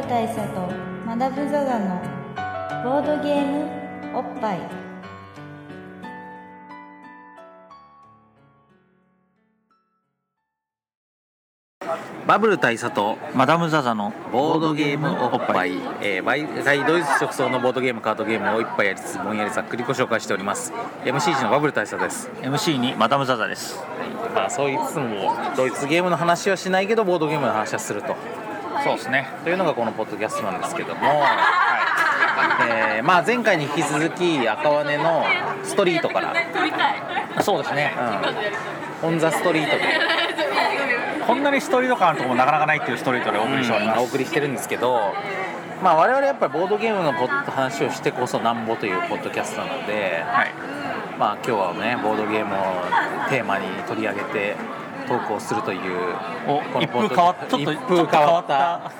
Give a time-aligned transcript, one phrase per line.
[0.00, 0.72] ル大佐と
[1.06, 2.00] マダム・ザ・ザの
[2.82, 4.60] ボードゲームおっぱい。
[12.26, 20.72] バブル大佐とマダム・ザ・ザのボードゲームおっぱい、えー、毎回ドイツ直送のボードゲームカードゲームを一杯やりつつぼんやりざっくりご紹介しております。
[21.04, 22.30] MC1 のバブル大佐です。
[22.40, 23.82] MC にマダム・ザ・ザです。
[24.34, 28.14] まあそう言いつつもドイツゲームの話はしないけどボードゲームの話はすると
[28.82, 29.28] そうですね。
[29.44, 31.24] というのがこのポッドキャストなんですけども、
[32.68, 35.24] えーまあ、前回に引き続き赤羽の
[35.62, 36.34] ストリートから、
[37.40, 37.94] そうですね。
[39.02, 39.82] うん、オン・ザ・ストリートで、
[41.26, 45.14] こんなにストリート感あるとこもなかなかないっていうストリートでお送りしております、お送りしてるんですけど、
[45.82, 50.52] まあ、我々やっぱりボードゲームのポッ話をしてこそなんぼというポッドキャストなので、はい。
[51.20, 52.56] まあ、今日はねボードゲームを
[53.28, 54.56] テーマに取り上げて
[55.10, 55.80] トークをするという
[56.80, 58.92] 一風変わっちょっと一風変わった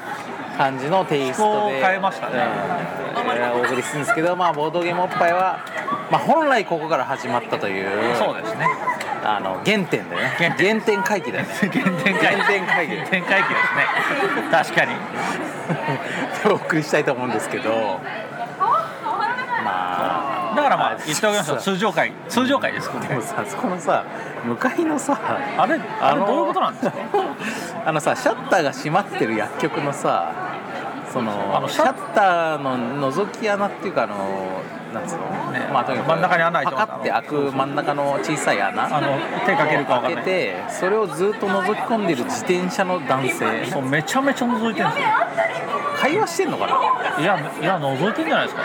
[0.59, 2.35] 感じのテイストで変えましたね。
[2.35, 5.65] うんえーお送りするんですけど、まあ、ボードゲームおっぱいは、
[6.11, 8.67] まあ、本来ここから始まったというそうですね。
[9.23, 10.35] あの原点だよね。
[10.39, 11.51] 原原点回帰だよね。
[11.61, 12.97] 原点回帰。
[12.97, 13.85] 原点回帰ですね。
[14.51, 14.93] 確かに。
[16.51, 18.01] お送りしたいと思うんですけど
[20.71, 21.59] からまあ言っておきましょう。
[21.59, 24.05] 通常回通常回です今回でもさそこのさ
[24.45, 25.19] 向かいのさ
[25.59, 25.81] あれ？
[26.01, 26.93] あれのどういうことなんですか？
[27.87, 30.33] あのさシャッターが閉まってる薬局のさ
[31.13, 34.15] そのあのシャッターの覗き穴っていうかあの
[34.95, 35.69] なんつうの、ね。
[35.73, 38.85] まあとにかく真ん中に穴開いてパカって開く真ん中の小さい穴。
[38.85, 43.65] あの手かけるかわかけてそれをずっと覗き込んでる自転車の男性。
[43.67, 45.09] そうめちゃめちゃ覗いてるんですよ。
[45.97, 47.23] 会話してんのかな？
[47.23, 48.63] いやいや覗いてんじゃないですか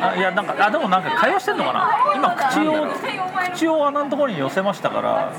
[0.00, 1.88] あいやなんかあでもなんか会話してんのかな？
[2.14, 2.86] 今口を
[3.52, 5.32] 口を穴のところに寄せましたから。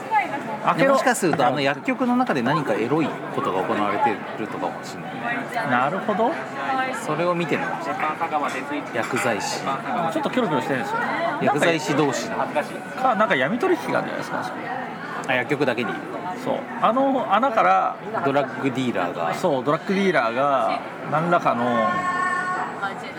[0.66, 5.16] 開けろもしかするとあの薬局の中で何かエロいことが行われてるとかもしれない。
[5.16, 5.22] ね
[5.72, 6.32] なるほど。
[7.06, 10.98] それを見てるのかもしれない薬剤師ちょっとキョロキョロしてるんですよ。
[11.42, 12.38] 薬剤師同士の。
[12.38, 14.52] かなんか闇取引があるんじゃないですか
[15.28, 15.94] あ薬局だけに。
[16.44, 16.58] そう。
[16.82, 17.96] あの穴から
[18.26, 19.34] ドラッグディーラーが。
[19.36, 20.82] そうドラッグディーラーが
[21.12, 21.64] 何らかの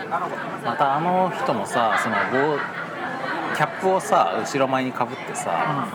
[0.09, 2.57] またあの人もさその棒
[3.55, 5.87] キャップをさ後ろ前にかぶってさ、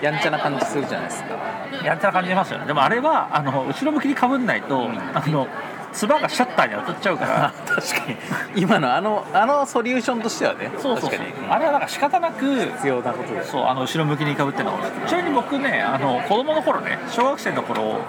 [0.00, 1.36] やんちゃな感じするじゃないですか。
[1.84, 2.66] やんちゃな感じしますよね。
[2.66, 5.46] でもあれはあの後ろ向きにかぶんないと、あの
[5.92, 7.52] つばがシャッターに当たっちゃうから。
[7.66, 8.10] 確か
[8.54, 8.62] に。
[8.62, 10.70] 今のあのあのソリューションとしてはね。
[10.78, 11.32] そうそう確かに。
[11.50, 13.52] あれはなんか仕方なく必要なことです。
[13.52, 18.00] そうあの後ろ向きにかぶってるのちなみに僕ねあの子供の頃ね小学生の頃、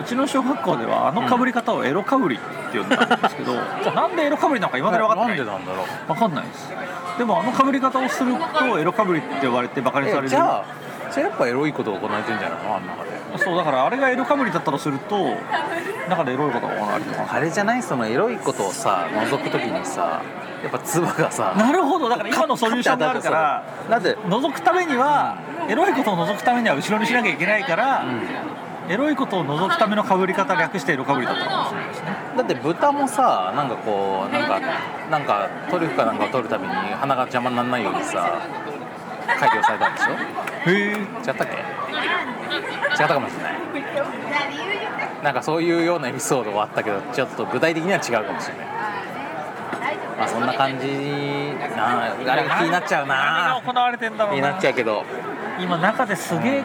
[0.00, 2.38] うちの小学校ではあのかぶり方をエロかぶりっ
[2.72, 5.38] て呼んだんですけど、じゃあなんでエロかぶりなのか今まで分かってない？
[5.38, 5.86] なんでなんだろう。
[6.08, 6.68] 分かんないです。
[7.18, 10.26] でもあのかぶり方をするとエロかぶりって呼ばれてバカにされる。
[10.26, 10.64] えじゃあ
[11.18, 13.10] やっぱエロいことを行われてるんじゃないのあん中で。
[13.38, 15.34] そうだからあれがエロかぶりだったとすると
[16.08, 20.22] 中でエロいことが行われてますあれじゃないそのエロいことをさ覗く時にさ
[20.62, 22.08] やっぱ唾がさなるほど。
[22.08, 25.38] だから今のソリューションがあるからだって覗くためには
[25.68, 28.04] エロいことを覗くためには後ろにしなきゃいけないから、
[28.88, 34.60] エロいことを覗くためのかぶり方略してエロかぶりだったかもしれないですねだって豚もさなんかこうなんか
[35.10, 38.40] なんかトリュフかなんかを取るために鼻が邪魔にならないようにさ
[39.38, 40.12] 改良されたんでしょ？
[40.70, 40.92] へえ。
[40.92, 41.42] 違ったっけ？
[41.42, 43.54] 違ったかもしれない。
[45.22, 48.66] なんかそういうようなエピソードはあったけどちょっと具体的には違うかもしれない。
[50.18, 50.86] まあそんな感じ
[51.76, 53.60] なあれが気になっちゃうな。
[53.64, 54.40] 行われてんだろうな。
[54.40, 55.04] 気になっちゃうけど。
[55.60, 56.64] 今中ですげえ。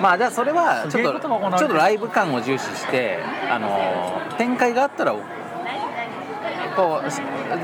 [0.00, 1.20] まあじゃあそれはちょっと
[1.58, 3.18] ちょっとライブ感を重視して
[3.50, 7.10] あの展開があったらこう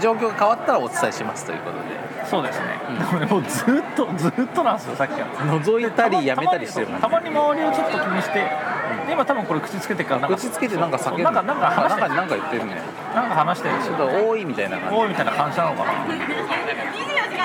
[0.02, 1.84] 状況が変わったらお伝えしますということで
[2.28, 2.66] そうですね、
[2.98, 5.26] でもねもうずっとずっとなんですよさっきから
[5.60, 8.34] 覗いたりやめたりしてるもんたまに周りをちょっと気にして、
[9.06, 12.82] で今多分これ口つけてるから口つけてなんか叫んでなんかなんか話してるなんかなんか言ってるね
[13.14, 13.74] なんか話してる。
[13.78, 14.96] ちょよっと多いみたいな感じ。
[14.96, 15.92] 多いみたいな感じなのかな。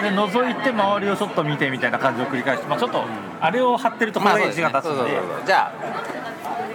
[0.02, 3.06] で覗いて周りをちょっと見てみたいな感じを繰り返して、まあ、ちょっと
[3.40, 4.90] あれを貼ってるところが字が立つんで。
[4.90, 5.14] そうそうそ
[5.44, 5.46] う。
[5.46, 5.74] じゃあ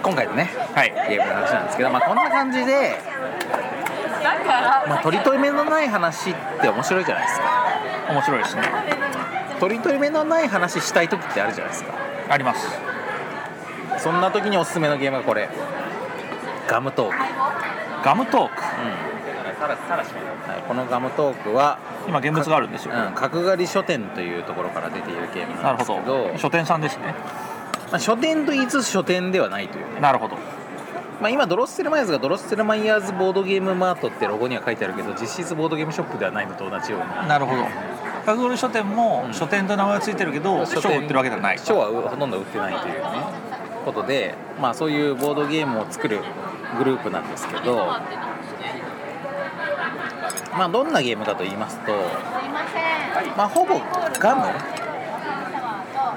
[0.01, 0.93] 今回のね、はい。
[1.09, 2.95] ゲームの話なんですけど、まあ、こんな感じで、
[4.87, 7.45] まあ、取り留めのない話って面白いじゃないですか
[8.09, 8.63] 面白いですね。
[9.59, 11.93] 取り留めのない話したい時ってあるじゃないですか。
[12.29, 12.67] あります。
[13.99, 15.49] そんな時におすすめのゲームがこれ。
[16.67, 17.15] ガムトーク、
[18.03, 18.61] ガムトーク？
[18.61, 27.15] はい、このガムトークは、今現物があるんですよ、うん、角刈り書店というところから出ているゲームななるほんですけどど書店さんですね
[27.91, 30.37] まあ、書店と言いつつ書店ではないというねなるほど
[31.19, 37.63] まあ、今ドロッセルマイヤーズがドロッセルマイヤーズボードゲームマートってロゴには書いてあるけど実質ボードゲームショップではないのと同じようになるほど。
[38.25, 39.33] 角刈り書店もうん。
[39.33, 41.59] 書店と名前がついてるけど書を売ってるわけではない。
[41.59, 43.01] 書はほとんど売ってないというね。
[43.85, 46.19] ことで、まあ、そういうボードゲームを作る
[46.77, 47.77] グループなんですけど
[50.57, 51.93] まあどんなゲームかと言いますと
[53.37, 53.79] まあほぼ
[54.19, 54.43] ガム。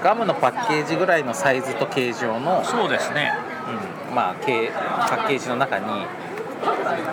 [0.03, 3.33] ガムのパッケージぐらいのサイズと形状の、そうですね。
[3.45, 3.50] うん
[4.15, 4.71] まあ、け
[5.09, 5.87] パッケージの中に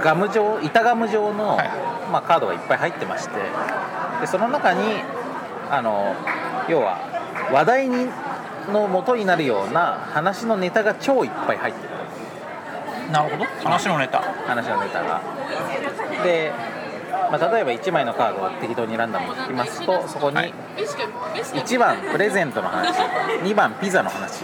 [0.04, 1.70] ガム状板ガム状の、はい。
[2.12, 3.36] まあ、カードがいっぱい入ってまして
[4.22, 4.80] でその中に
[5.70, 6.16] あの
[6.70, 7.00] 要は
[7.52, 8.08] 話題に
[8.72, 11.90] の元になるような話のネタが超いっぱい入ってる。
[13.12, 13.46] なるほど。
[13.64, 14.22] 話のネタ。
[14.22, 15.22] 話のネタが。
[16.24, 16.52] で、
[17.32, 20.54] まあ、例えば1枚のカードを適当にランダムに引きますとそこにはい。
[21.54, 22.98] 1番プレゼントの話
[23.44, 24.44] 2番ピザの話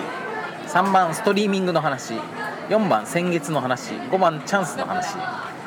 [0.74, 2.16] 3番ストリーミングの話。
[2.70, 3.92] 4番先月の話。
[3.92, 5.16] 5番チャンスの話。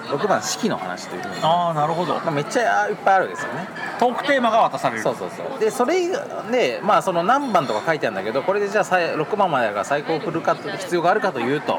[0.09, 2.17] 6番式の話というふうに、まああなるほど。
[2.17, 3.69] あ、めっちゃいっぱいあるんですよね。
[4.01, 5.03] トークテーマが渡される。
[5.03, 5.61] そうそうそう。
[5.61, 6.09] でそれ
[6.51, 11.79] でまあその何番とか書いてあるんだけどこれでじゃあさい6番までが最高振るか必要があるかというと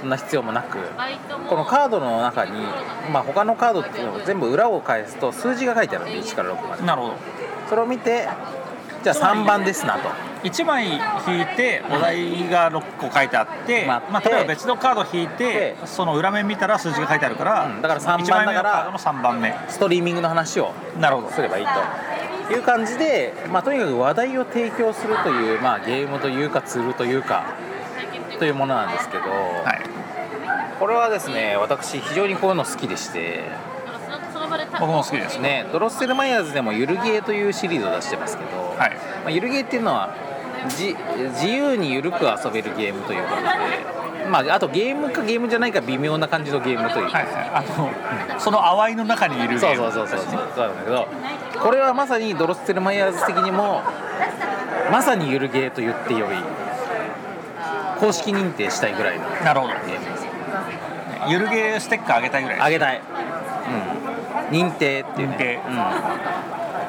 [0.00, 0.78] そんな必要もなく。
[1.48, 2.52] このカードの中に、
[3.12, 6.84] まあ、他のカードっていうのを全部裏を返すと数字が書いてあるんで1から6まで。
[6.84, 7.14] なるほど。
[7.68, 8.28] それを見て
[9.02, 10.08] じゃあ3番ですなと。
[10.42, 10.86] 1枚
[11.26, 19.54] 引いてお題が6個書いてあって、まあまあ、例えば別のカード引いてでその裏面見たら数字が書いてあるから、うんだから3番1枚目だからのカードの3番目。
[19.68, 21.30] ストリーミングの話をなるほど。
[21.30, 21.70] すればいいと。
[22.54, 27.44] いう感じで、まあ、とにかく話題を提供するという、まあ、ゲームというかツールというか
[28.38, 29.98] というものなんですけど、はい。
[30.78, 33.42] これはですね私非常にこういうの好きでして
[34.80, 35.38] 僕も好きです。
[35.38, 38.90] ねねドロッセルマイヤーズでもゆるゲーというシリーズを出してますけど、はい。
[38.90, 38.96] ま
[39.26, 40.14] あ、ゆるゲーっていうのは
[40.68, 40.96] じ
[41.34, 47.10] 自由にゆるく遊べるゲームということで、まあ、あとゲームかゲームじゃないか微妙な感じのゲームという。
[47.10, 47.50] か、はいはい。
[47.54, 47.64] あ
[48.34, 49.92] のその淡いの中にいるゲそうーム。
[49.92, 51.08] そうそうそうそうなんだけど
[51.62, 53.82] これはまさにドロッセルマイヤーズ的にも
[54.92, 56.36] まさにゆるゲーと言ってよい
[58.00, 59.72] 公式認定したいぐらいのなるほど。
[59.74, 60.26] ゲームです。
[61.28, 63.00] ゆるゲーステッカーあげたいぐらいあげたい、う
[63.97, 63.97] ん、
[64.50, 65.60] 認定っていうね。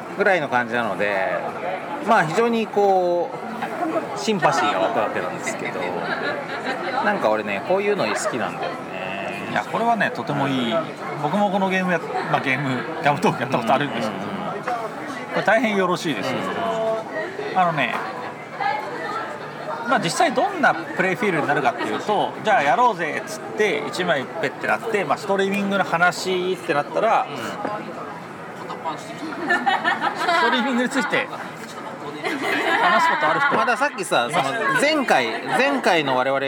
[0.10, 1.38] うん、ぐらいの感じなので
[2.08, 3.30] まあ非常にこ
[4.16, 5.80] うシンパシーが湧くわけなんですけど
[7.04, 9.50] なんか俺ねこういうの好きなんだよね。
[9.52, 10.76] いやこれはねとてもいい。
[11.22, 12.00] 僕もこのゲームや、
[12.32, 14.24] まあ、ゲームガムトークやったことあるんですけど、
[15.34, 16.38] これ大変よろしいですよ、
[17.56, 17.94] あのね
[19.90, 27.28] まあ実際どんなプレイフィールになるかっていうとじゃあやろうぜっつって1枚ペッてなって、まあ、ストリーミングの話ってなったら、
[30.16, 31.28] ストリーミングについて
[32.82, 33.56] 話すことある人。
[33.56, 34.44] まださっきさその
[34.80, 36.40] 前回前回の我々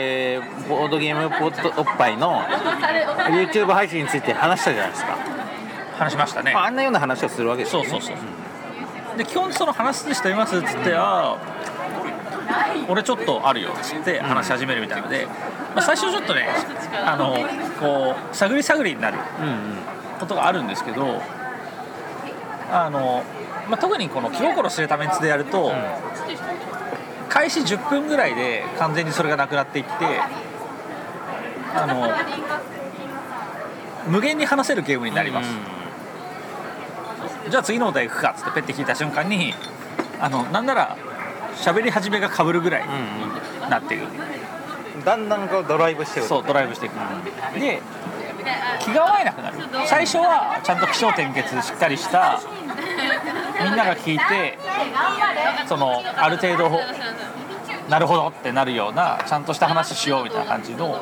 [0.68, 2.42] ボードゲームポットおっぱいの
[3.30, 5.16] YouTube 配信について話したじゃないですか、
[5.98, 6.52] 話しましたね。
[6.54, 8.22] まあ、あんなような話をするわけですよ、ね、そうそうそ
[9.14, 9.18] う。
[9.18, 11.62] で基本その話してみますっつってあー
[12.88, 15.26] 俺ちょっとあるよって話し始めるみたいなので、
[15.74, 16.48] まあ、最初ちょっとね
[17.04, 17.36] あの
[17.80, 21.20] こう探り探りになるうんうんことがあるんですけど
[22.70, 23.24] あの、
[23.68, 25.72] まあ、特にこの気心知れたメンツでやると、
[27.28, 29.90] 開始10分ぐらいで完全にそれがなくなっていって
[31.74, 32.08] あの
[34.06, 35.50] 無限に話せるゲームになります、
[37.50, 39.54] じゃあ次のお題行くかっつってペッて聞いた瞬間に
[40.20, 40.96] あのなんなら
[41.56, 42.88] 喋り始めがかぶるぐらいに
[43.70, 44.06] なっている、
[44.96, 46.26] うん、だんだんこうドライブしてる。
[46.26, 46.94] そうドライブしていく、
[47.58, 47.80] で
[48.80, 49.56] 気が合えなくなる。
[49.86, 52.40] 最初はちゃんと起承転結しっかりした
[53.62, 54.58] みんなが聞いて
[55.66, 56.80] そのある程度
[57.88, 60.98] なるほどってなるようなちゃんとした話しようみたいな感じの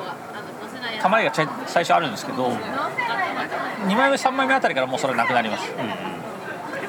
[1.00, 1.32] 構えが
[1.66, 5.72] 最初あるんですけど2枚目3枚目あたりからもうそれなくなります、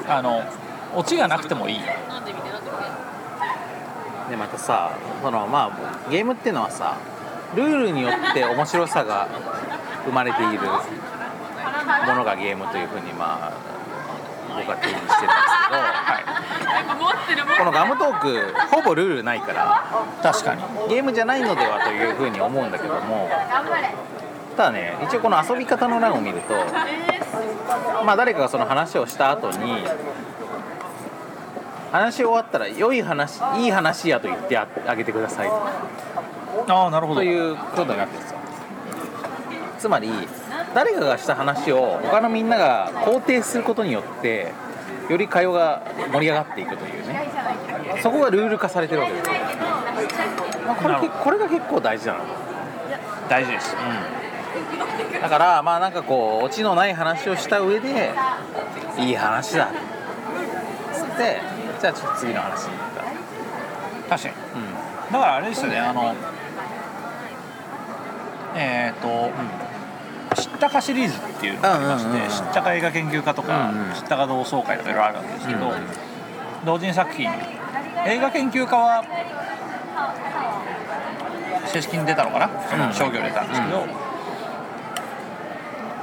[0.08, 0.42] あの
[0.94, 1.80] オチがなくてもいい
[4.32, 6.96] でまたさそのまあゲームっていうのはさ
[7.54, 9.28] ルールによって面白さが
[10.06, 13.52] 生まれているものがゲームというふうにまあ
[14.56, 15.42] 僕は定義してるんで
[17.14, 19.84] すけど、このガムトークほぼルールないから
[20.22, 20.62] 確かに。
[20.88, 23.28] ゲームじゃないのではというふうに思うんだけども。
[24.56, 26.54] ただね一応この遊び方の欄を見ると
[28.04, 29.84] まあ誰かがその話をした後に
[31.92, 35.48] 話し終わったら良い話いい話やと言ってああげてください。
[35.48, 37.20] ああなるほど。
[37.20, 38.38] ということになってるんですよ
[39.78, 40.10] つまり
[40.74, 44.52] 誰かがした話を他のみんなが肯定することによって
[45.08, 45.82] より会話が
[46.12, 47.28] 盛り上がっていくというね。
[48.00, 49.26] そこがルール化されてるわけです。
[49.26, 49.34] よ、
[50.66, 52.20] まあ、これけこれが結構大事なの
[53.28, 53.76] 大事です。
[55.14, 55.20] うん。
[55.20, 58.12] だからまあなんかこうオチのない話をした上で
[58.98, 59.66] いい話だ。
[59.66, 59.68] っ
[60.94, 61.40] つって
[61.82, 62.66] じゃあちょっと次の話。
[62.66, 62.88] に行っ
[64.08, 64.34] 確かに。
[64.34, 64.58] た、
[65.10, 65.12] うん。
[65.12, 65.78] だからあれですよね。
[65.78, 66.14] あの
[68.54, 69.30] えっ、と、
[70.56, 73.94] ったかシリーズっていうのがありまして、うんうんうん知ったか映画研究家とか、うんうん。
[73.94, 75.74] 知ったか同窓会とかいろいろあるわけですけど、うん
[76.64, 77.28] 同人作品
[78.06, 79.04] 映画研究家は
[81.66, 83.84] 正式に出たのかな、その商業で出たんですけど、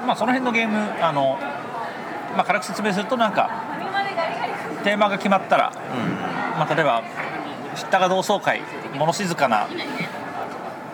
[0.05, 1.39] まあその辺のゲームあの、
[2.35, 3.49] まあ、軽く説明するとなんか
[4.83, 5.71] テーマが決まったら、
[6.57, 7.03] まあ、例えば
[7.75, 8.61] 知ったか同窓会
[8.97, 9.67] 物静かな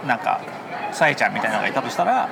[0.08, 0.42] なんか
[0.92, 2.30] さえちゃんみたいなのがいたとしたら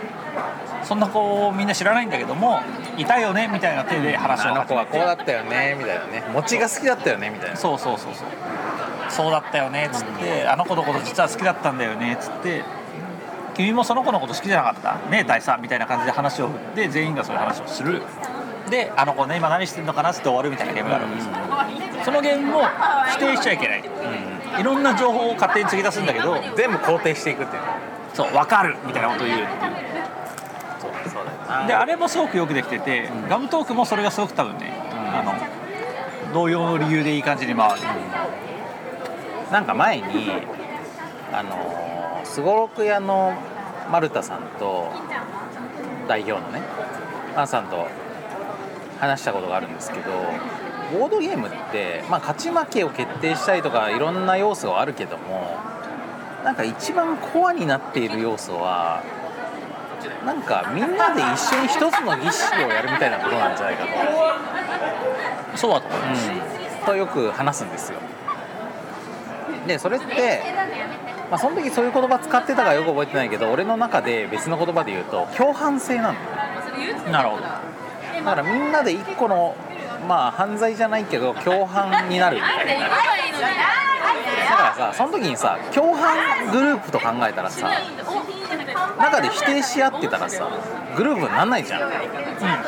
[0.84, 2.62] そんな子みんな知らないんだけども
[2.98, 6.24] いたよねみたいな手で話をあの子はこうだったよねみたいなね。
[6.34, 7.56] 餅が好きだったよねみたいな。
[7.56, 8.28] そうそうそうそう。
[9.10, 12.64] そうだったよねっつって、あの子のこと実は好きだったんだよねっつって。
[13.56, 15.10] 君もその子のこと好きじゃなかった？
[15.10, 18.02] ねえ大佐みたいな感じで話を振って全員がそういう話をする
[18.74, 21.28] であの子ね今何してんのかなって終わるみたいなゲームがあるわけです。
[21.28, 21.34] よ
[22.04, 22.64] そのゲームも
[23.12, 23.84] 否定しちゃいけない。
[24.60, 27.62] いろんな情報を勝手に継ぎ出すんだけど全部肯定していくっていう。
[28.16, 29.44] そう分かるみたいなことを言う。
[29.44, 29.74] っていう
[30.82, 37.82] そうそうだであれもすごくよくできてて、ガムトークもそれがすごく多分ね、あの同様の理由でいい感じに回る、
[39.52, 40.32] なんか前に
[41.32, 43.34] あのすごろく屋の
[43.92, 44.92] 丸田さんと
[46.08, 46.62] 代表のね
[47.36, 47.88] マンさんと
[49.04, 50.12] 話したことがあるんですけど
[50.98, 55.58] ボードゲームって、まあ、勝ち負けを決定したりとかいろんな要素はあるけども
[56.44, 59.04] なんか一番コアになっている要素は
[60.26, 65.58] なんかみんなで一緒に一つの儀式をやるみたいなことなんじゃないかと。
[65.58, 68.00] そうだと思います、うん、とよく話すんですよ。
[69.68, 70.42] でそれって、
[71.30, 77.12] まあ、その時そういう言葉使ってたかよく覚えてないけど俺の中で別の言葉で言うと共犯性なんだよ。
[77.12, 77.44] なるほど
[78.20, 79.56] だからみんなで一個の
[80.08, 82.88] まあ犯罪じゃないけど共犯になるみたいな。
[82.90, 87.72] だからさその時にさ共犯グループと考えたらさ
[89.00, 90.48] 中で否定し合ってたらさ
[90.96, 91.82] グループにならないじゃん。
[91.84, 91.90] うん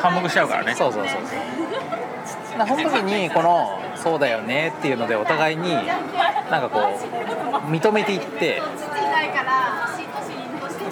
[0.00, 0.74] 反目しちゃうからね。
[0.74, 2.66] そうそうそうそう。
[2.66, 5.74] その時にこの「そうだよね」っていうのでお互いに
[6.50, 6.80] なんかこ
[7.68, 8.62] う認めていって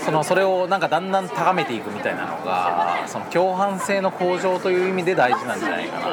[0.04, 6.06] そのそれをなんかだんだん高めていくみたいなのがその共犯性の向上という意味で大事なんじゃないかな。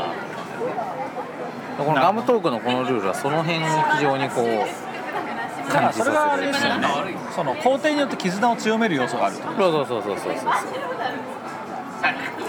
[1.78, 6.88] このガムトークのこのルールはその辺に非常にこう感じそれがあさせるれですよね
[7.36, 9.44] その工程によって絆を強める要素があると。
[9.44, 10.54] そうそうそうそうそうそう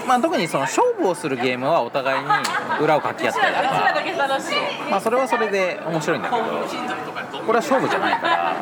[0.07, 2.27] まあ特にその勝負をするゲームはお互いに
[2.81, 3.69] 裏をかき合ったりとか。
[4.89, 8.55] まあそれはそれで面白いんだけどこれは勝負じゃないから。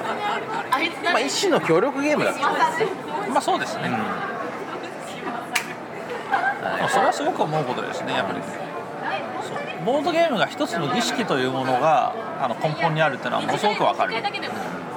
[1.12, 3.90] まあ一種の協力ゲームだってまあそうですね、
[6.90, 8.40] それはすごく思うことですねやっぱり。
[9.86, 14.14] ボードゲームが一つの儀式というものがあの根本にあるっていうのはものすごくわかる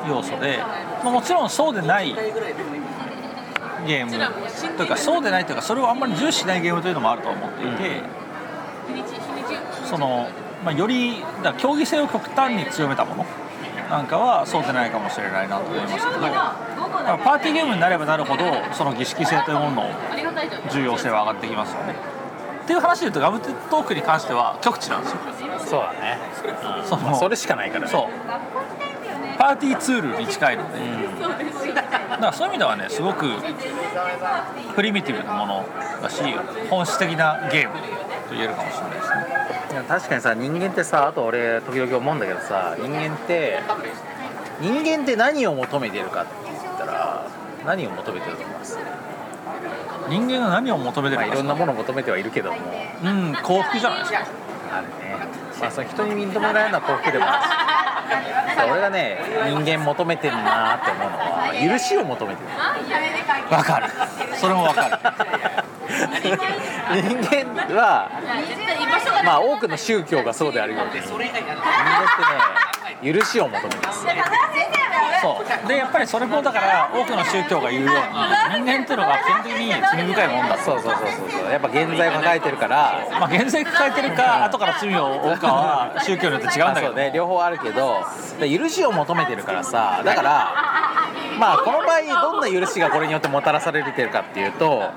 [0.07, 0.59] 要素で、
[1.03, 2.15] まあ、もちろんそうでない
[3.87, 4.13] ゲーム。
[4.77, 8.03] というかそうでないというかそれをあんまり重視しないゲームというのもあると思っていて、
[9.85, 10.29] その、
[10.65, 13.27] まあ、よりだ競技性を極端に強めたもの。
[13.91, 16.21] なんかはそうでないかもしれないなと思いますけど。
[17.05, 19.91] パーティーゲームになればなるほどその儀式性というものの
[20.71, 21.95] 重要性は上がってきますよね。
[22.65, 25.19] っていう話で言うとガムトークに関しては極地なんですよ。
[25.59, 26.19] そうだね、
[26.81, 26.85] うん。
[26.85, 27.91] そのまあそれしかないからね。
[27.91, 28.09] そう
[29.45, 30.79] パーティーツールに近いので、
[31.75, 33.27] だからそういう意味ではねすごく
[34.75, 35.67] プリミティブなもの
[36.01, 36.23] だし
[36.71, 37.75] 本質的なゲーム
[38.27, 39.17] と言えるかもしれないですね。
[39.73, 43.61] いや確かにさ人間ってさあと俺時々思うんだけどさ人間って
[44.63, 47.29] 人間って何を求めてるかって言ったら
[47.67, 48.79] 何を求めてると思います？
[50.09, 52.57] 人間が何を求めてまあいろんなるかものを求めてはいるけども。
[53.05, 54.27] うん幸福じゃないですか。
[54.73, 54.95] あるね。
[55.61, 57.84] まあその人に認められるのは幸福でもあるし
[58.71, 59.19] 俺がね
[59.49, 62.49] 人間求めてるなって思うのは許しを求めてる。
[63.55, 63.89] わかる。
[64.37, 64.99] それもわかる。
[65.89, 68.11] 人間は
[69.25, 70.93] まあ多くの宗教がそうであるように。
[71.01, 71.45] 人間ってね
[73.03, 74.07] 許しを求めてます。
[75.23, 75.69] そう。
[75.69, 80.65] でやっぱりそれもだから多くの宗教が言うように人間っていうのが基本的に罪深いもんだと。
[80.65, 83.09] そうそうそうそうやっぱ現在を抱えてるから。
[83.19, 86.93] まあ現在抱えてるか後から罪を負うかは宗教によって違うんだけど。
[86.93, 87.13] ね。
[87.15, 88.05] 両方あるけど。
[88.39, 90.03] で許しを求めてるからさ。
[90.05, 90.53] だから
[91.39, 94.91] まあこの場合どんな許しがこれによってもたらされてるかっていうと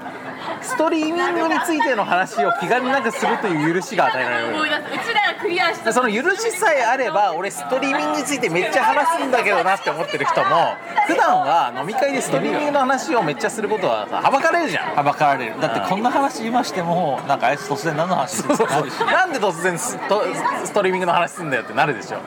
[0.62, 4.54] ストリーミングについての話を気兼ねなくするという許しが与えられる。
[4.60, 5.86] うちらがクリアした。
[5.86, 10.76] でその許しさえあれば俺ストリーミングについてめっちゃ話すんだけどなって思ってる人も
[11.08, 14.96] 普段は飲み会でストリーミングの話をめっちゃすることはさはばかれるじゃん。
[14.96, 15.60] はばかられる。
[15.62, 20.24] だってこんな話言いましてもなんかあいつ突然何の話してる そうかなんで突然スト
[20.64, 22.18] ストリーミングの話すんだよってなるでしょ。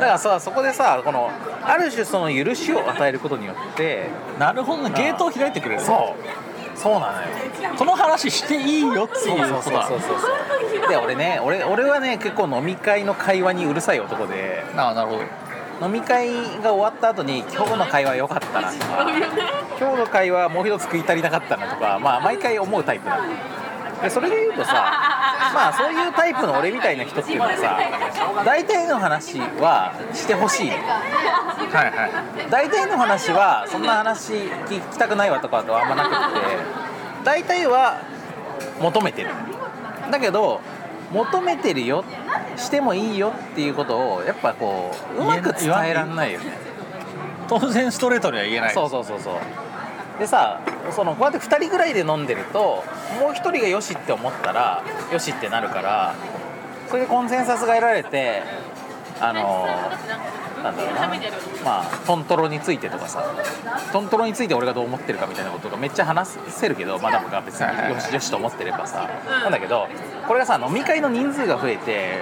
[0.00, 1.30] だからさそこでさこの
[1.62, 4.90] ある種その許しを与えることによってなるほどね。
[4.96, 5.80] ゲートを開いてくれる。
[5.82, 6.49] そう
[6.80, 7.28] そうなのよ。
[7.76, 9.86] この話していいよってそういうことだ。
[9.86, 10.88] そうそうそうそう。
[10.88, 14.64] で俺ね俺俺はね結構飲み会の会話にうるさい男で。
[14.76, 15.86] ああなるほど。
[15.86, 16.28] 飲み会
[16.62, 18.70] が終わった後に今日の会話良かったな。
[18.72, 19.06] と か
[19.78, 23.22] 今日の会話もう一つ食い足りなかったなとかまあ毎回思うタイプなの
[24.02, 24.72] でそれで言うとさ
[25.54, 27.78] まあそういうタイプの俺みたいな人っていうのはさ
[28.44, 30.70] 大体の話はしてほしい。
[30.70, 32.50] のはいはい。
[32.50, 36.16] 大体の話はそんな話聞きたくないわとかはあんまなくって
[37.24, 37.96] 大体は
[38.80, 39.30] 求めてる。
[40.10, 40.60] だけど
[41.12, 42.04] 求めてるよ
[42.56, 46.58] してもいいよっていうことをやっぱこううまく伝えらんないよね。
[47.48, 48.74] 当然ストレートには言えない。
[48.74, 49.34] そうそうそうそう。
[50.18, 50.60] でさ
[50.92, 52.84] そのこうやって2人ぐらいで飲んでると
[53.20, 54.82] もう1人がよしって思ったら
[55.12, 56.14] よしってなるから
[56.88, 58.42] それでコンセンサスが得られて
[59.20, 59.66] あの
[60.62, 61.08] なんだろうな。
[61.64, 63.24] まあトントロについてとかさ。
[63.92, 69.08] トントロについて俺がどう思ってるかみたいなことがめっちゃ話せるけどマダムが別によしよしと思ってればさ。
[69.26, 69.88] なんだけど
[70.26, 72.18] これがさ飲み会の人数が増えて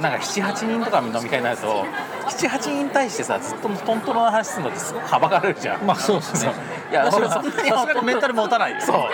[0.00, 1.84] なんか78人とか飲み会になると
[2.28, 5.86] 78人に対してさずっとトントロの話するのってすごくはばかられるじゃん。
[5.86, 6.52] まあそうですね。
[6.90, 8.96] いや俺そんなにメンタル持たないですそう。
[8.96, 9.04] で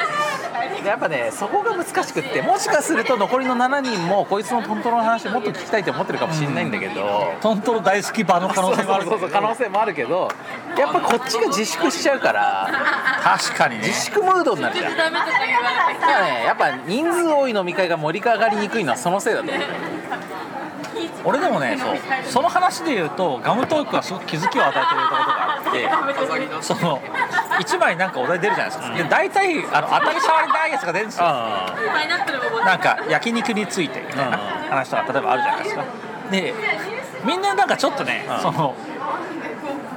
[0.85, 10.29] やっぱねそこが難しくってもしかすると残りの7人もこいつのトントロの話もっと聞きたいと思ってるかもしれないんだけど、トントロ大好き場の可能性もあるそうそうそう可能性もあるけど
[10.79, 12.69] やっぱこっちが自粛しちゃうから
[13.23, 13.87] 確かにね。
[13.89, 14.97] 自粛ムードになるじゃん。
[14.97, 19.65] だからねやっぱ人数多い飲み会が盛り上がりにくいのはそのせいだと思う
[21.25, 27.01] 俺でもねそうその話で言うとガムトークはすごく気づきを与えてくれたことがあってその
[27.59, 31.25] 1枚なんかお題出るじゃないですか、で大体あの当たり障りないやつが出るんですよ。
[31.27, 31.75] あ
[32.65, 35.85] なんか焼肉についてみたいな話とか例えばあるじゃないですか。
[36.31, 36.55] で
[37.25, 38.41] みんななんかちょっとね、うん。
[38.41, 38.75] その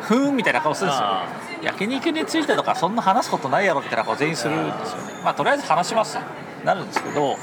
[0.02, 1.08] ふーんみたいな顔するんですよ。
[1.08, 1.28] あ
[1.62, 5.14] 焼肉についてとかそんな話すことないやろみたいな顔全員するんですよね。
[5.24, 6.18] まあとりあえず話します
[6.64, 7.38] なるんですけど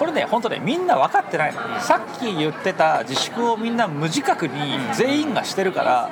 [0.00, 6.10] これね本当ねみんな分かってないの、さっき言ってた自粛をみんな無自覚に全員がしてるから、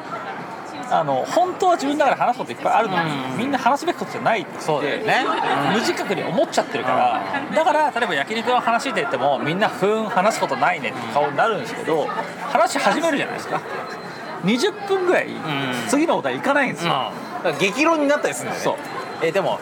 [0.91, 3.03] あの本当は自分の中で話すこといっぱいあるの。
[3.03, 3.39] に、うん。
[3.39, 5.25] みんな話すべきことじゃないってそうだよね。
[5.73, 7.23] 無自覚に思っちゃってるから、
[7.55, 12.07] だから例えば焼肉の話って言ってもみんなふーん話すことないねって顔になるんですけど
[12.51, 13.63] 話始めるじゃないですか。
[14.45, 15.29] 20分ぐらい
[15.89, 18.79] 次のお題行かないんですよ、だから激論になったりするんだよね。
[18.79, 19.59] そう えでも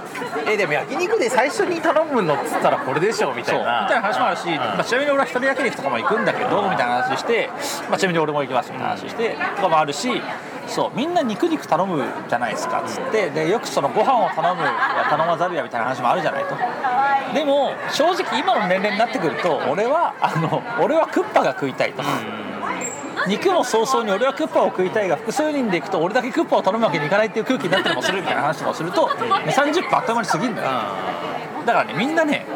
[0.47, 3.87] えでも焼肉で最初に頼むのっつったらこれでしょみたいな。
[3.89, 7.51] たいな話もあるし、まあ、ちなみに俺は一人焼肉とかも行くんだけどみたいな話して、
[7.89, 10.23] まあ、ちなみに俺も行きますみたいな話してとかもあるし
[10.67, 14.73] そうみんな肉肉頼むじゃないですかっつってでよくそのご飯を頼むや
[15.09, 16.57] 頼まざるやみたいな話もあるじゃないと。
[17.35, 22.03] でも正直今の年齢になってくると俺はあの俺はクッパが食いたいと。
[23.29, 29.15] 肉も早々に俺はクッパを食いたいが複数人で行くと俺だけクッパを頼むわけにいかないっていう空気になったりもするみたいな話もすると、 ね、
[29.49, 30.71] 30分あっという間に過ぎるんだよ。
[31.67, 32.47] だからねみんなね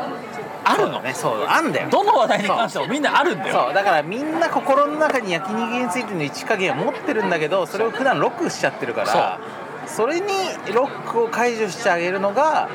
[0.64, 1.00] あるの。
[1.00, 1.12] ね。
[1.14, 1.88] そうあんだよ。
[1.90, 3.64] どの話題に関してもみんなあるんだよ。
[3.66, 9.40] そうだからみんな心の中に焼肉についての位置加減を持ってるんだけどそれを普段ロックしちゃってるから
[9.86, 10.26] それに
[10.72, 12.68] ロックを解除してあげるのが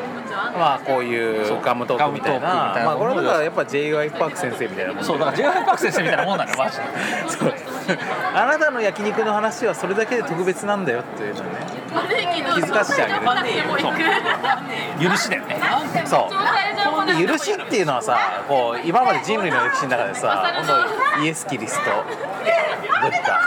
[0.57, 1.61] まあこういうそう。
[1.61, 2.47] ガムトークみたいな。
[2.47, 6.83] まあこれだからやっぱ j y パーク先生みたいなもんそうだから j y パーク先生みたいなもんなのよマジで。
[7.29, 7.74] そう
[8.35, 11.51] あなたの焼肉の話はそれだけで特別なんだよっていうのをね
[12.55, 15.57] 気づかせてあげる許しだよね。
[16.05, 17.05] そう。
[17.05, 18.17] で許しっていうのはさ
[18.47, 20.65] こう今まで人類の歴史の中でさ本
[21.17, 21.91] 当イエス・キリスト。
[23.01, 23.39] ブッダ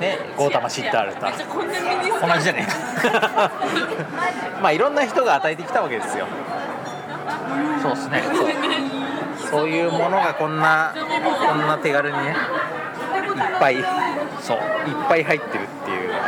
[0.00, 1.30] ねゴータマ・シッタールタ
[2.26, 2.66] 同じじゃね？
[3.04, 3.50] え か
[4.62, 6.26] まあいろんな人が与えてきたわけですよ。
[7.82, 8.22] そうっすね。
[9.50, 9.68] そう。
[9.68, 12.30] いうものがこんなこんな手軽にね。
[12.32, 12.34] い
[13.34, 13.84] っぱいいっ
[14.40, 14.58] そう
[15.08, 16.24] ぱい入ってるっていうのがね。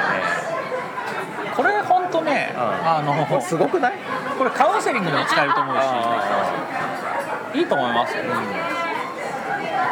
[1.56, 2.60] これ本当ね、うん。
[2.60, 3.92] あのすごくない？
[4.36, 5.80] これカウンセリングでも使えると思うし。
[7.58, 8.26] いいと思いますよ、い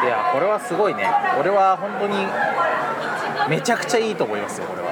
[0.07, 1.11] やこれはすごいね。
[1.40, 2.27] 俺は本当に
[3.48, 4.90] めちゃくちゃいいと思いますよこれは。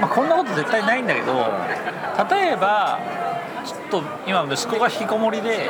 [0.00, 1.34] まあ、こんなこと絶対ないんだけど
[2.30, 2.98] 例えば
[3.64, 5.68] ちょっと今息子が引きこもりで、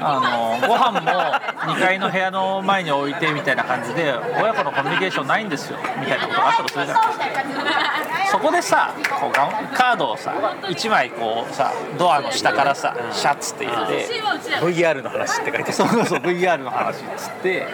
[0.00, 5.78] あのご飯も2階の部屋の前に置いてみたいな感じで親子のコミュニケーションないんですよ。
[6.00, 10.32] みたいなことがあったとするじゃないですかそこでさこうカードをさ
[10.62, 14.20] 1枚こうさドアの下からさシャッツって入れて
[14.60, 17.66] VR の話って書いてそうそう VR の話っつって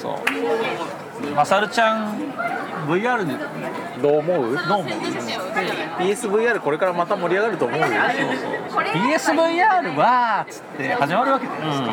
[0.00, 2.14] そうまさるちゃん
[2.86, 3.34] VR で
[4.00, 4.54] どう思う？
[4.54, 4.84] どう思う
[5.98, 7.86] ？PSVR これからまた盛り上がると思うよ。
[7.86, 11.92] PSVR はっつって始まるわけじゃないですか、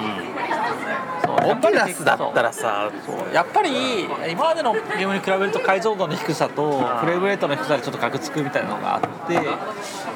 [1.26, 2.92] そうオキュラスだったらさ
[3.34, 9.40] やっぱり今までのゲームに比べると解像度の低さとフレームレートの低さでちょっとガクつくみたいなのがあって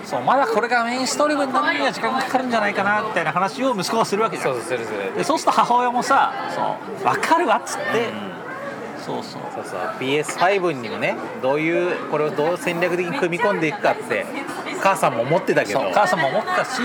[0.06, 4.54] そうまだこれがメインストーリーになるには時間がかかるんじゃないかなみたいな話を息子がするわけじゃん。
[4.54, 5.16] そうするする。
[5.16, 7.84] でそうすると母親もさそう分かるわっつって、
[9.08, 9.42] そうそう。
[9.56, 9.80] そうそう。
[10.00, 14.26] PS5 にもねどういうこれをどう戦略的に組み込んでいくかって
[14.84, 15.80] 母さんも思ってたけど。
[15.80, 16.82] そう母さんも思ったし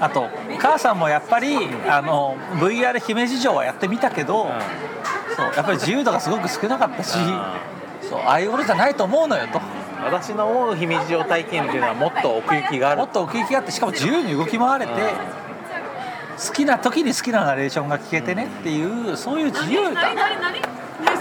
[0.00, 1.56] あと母さんもやっぱり
[1.88, 4.50] あの VR 姫路城はやってみたけど、
[5.36, 7.16] そうやっぱり自由度がすごく少なかったし、
[8.08, 9.60] そうああいうものじゃないと思うのよと。
[10.04, 12.98] 私の思う姫路城体験っていうのはもっと奥行きがある。
[12.98, 20.14] もっと奥行きがあってしかも自由に動き回れて、好きな時に好きなナレーションが聞けてねっていうそういう自由な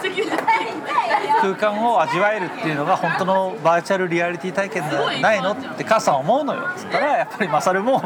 [1.42, 6.62] 空間を味わえるっていうのが本当のバーチャルリアリティ体験じゃないのって母さん思うのよ。
[6.62, 8.02] っつったらやっぱりマサルも、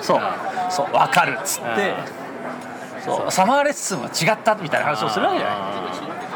[0.00, 0.20] そう
[0.68, 1.94] そう分かるっつって、
[3.04, 6.29] そうサマーレッスンは違ったみたいな話をするわけじゃない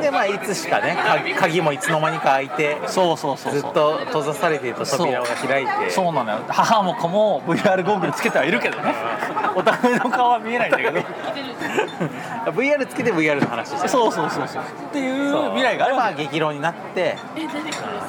[0.00, 5.90] でまあいつしかね鍵鍵もいつの間にか開いてそうそうそうずっと閉ざされていた扉が開いて。
[5.90, 6.38] そうなのよ。
[6.48, 8.94] 母も子も VR ゴーグルつけてはいるけどね。
[9.54, 11.00] お互いの顔は見えないんだけど。
[12.52, 13.88] VR つけて VR の話してる。
[13.88, 14.62] そうそうそうそう。
[14.62, 17.16] っていうそう未来があるまあ激論になって。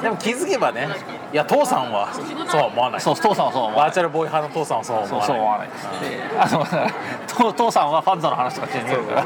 [0.02, 0.88] でも気づけばね
[1.34, 3.02] いや父さんはそうは思わない。
[3.02, 3.88] そう父さんはそう思わない。
[3.88, 6.92] バーチャルボーイ派の父さんはそうは思そうわないそう思わないですであのだから
[7.28, 9.22] 父父さんはファンザの話とかしてるから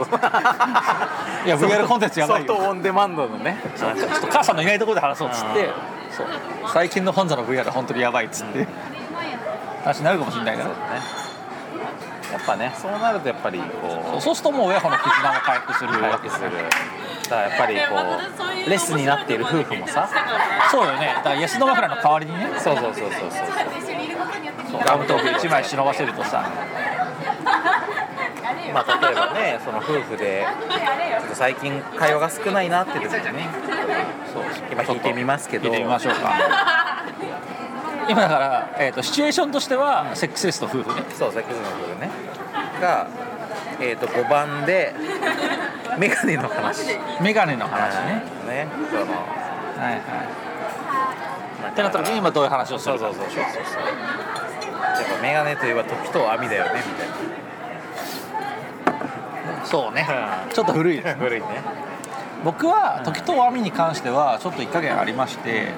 [1.46, 3.58] いや VR コンテンツやばいよソフトオンデマンドのね。
[3.76, 5.70] ちょっと母さんのいないところで話そうっつって。
[6.12, 6.28] そう。
[6.74, 8.68] 最近のファンザの VR は本当にやばいっつって。
[9.84, 10.70] 話になるかもしれないから。
[10.70, 12.74] やっぱね。
[12.78, 14.22] そうなるとやっぱりこう。
[14.22, 16.52] そうするともう親子の絆も回復する回復する
[17.30, 17.96] だからやっぱりこ
[18.66, 20.10] うレッスンになっている夫婦もさ。
[20.72, 21.14] そうよね。
[21.18, 22.50] だからイエスの枕の代わりにね。
[22.58, 24.82] そうそうそうそうそう。
[24.86, 26.50] ガムトーク1枚忍ばせるとさ
[28.74, 30.46] まあ例えばねその夫婦で
[31.20, 33.50] ちょっと最近会話が少ないなって時にね。
[34.34, 35.66] そう今弾いてみますけど。
[35.66, 36.32] 聞いてみましょうか。
[38.10, 41.06] 今だから、えー、とシチュエーションとしてはセックスレスと夫婦ね。
[41.18, 42.10] そうセックスの夫婦ね。
[42.82, 43.08] が
[43.80, 44.94] えっ、と5番で
[45.98, 46.98] メガネの話。
[47.22, 48.24] メガネの話ね。
[48.48, 51.72] ねそのはいはい。
[51.72, 53.00] ってなった時に今どういう話をするか。
[53.00, 53.84] そうそうそうそうそう。
[53.84, 57.51] やっぱメガネといえば時と網だよねみたい
[59.66, 60.06] そうね。
[60.08, 60.98] なちょっと古い。
[60.98, 61.46] ですね古いね。
[62.44, 65.74] 僕は時と網に関してはちょっと一加減ありまして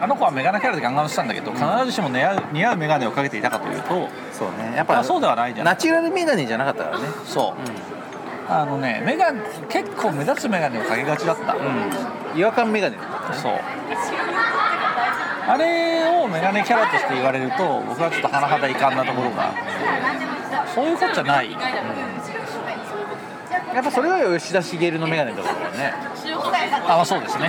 [0.00, 4.76] あの子はメガネキャラでガンガンしたんだけど必ずしも似合う似合うメガネをかけていたかというとそうね。
[4.76, 7.06] やっぱまあそうではないじゃないナチュラルメガネじゃなかったからね。
[7.24, 7.54] そ
[8.48, 11.56] う、あのねメガネ結構目立つメガネをかけがちだった、
[12.36, 12.96] 違和感メガネ。
[13.32, 13.52] そう。
[15.48, 19.54] あれをメガネキャラとして言われると僕はちょっと甚だ遺憾なところが
[20.74, 21.56] そういうことじゃない、
[23.78, 25.94] やっぱそれは吉田茂のメガネとかだからね。
[26.88, 27.48] あまあそうですね、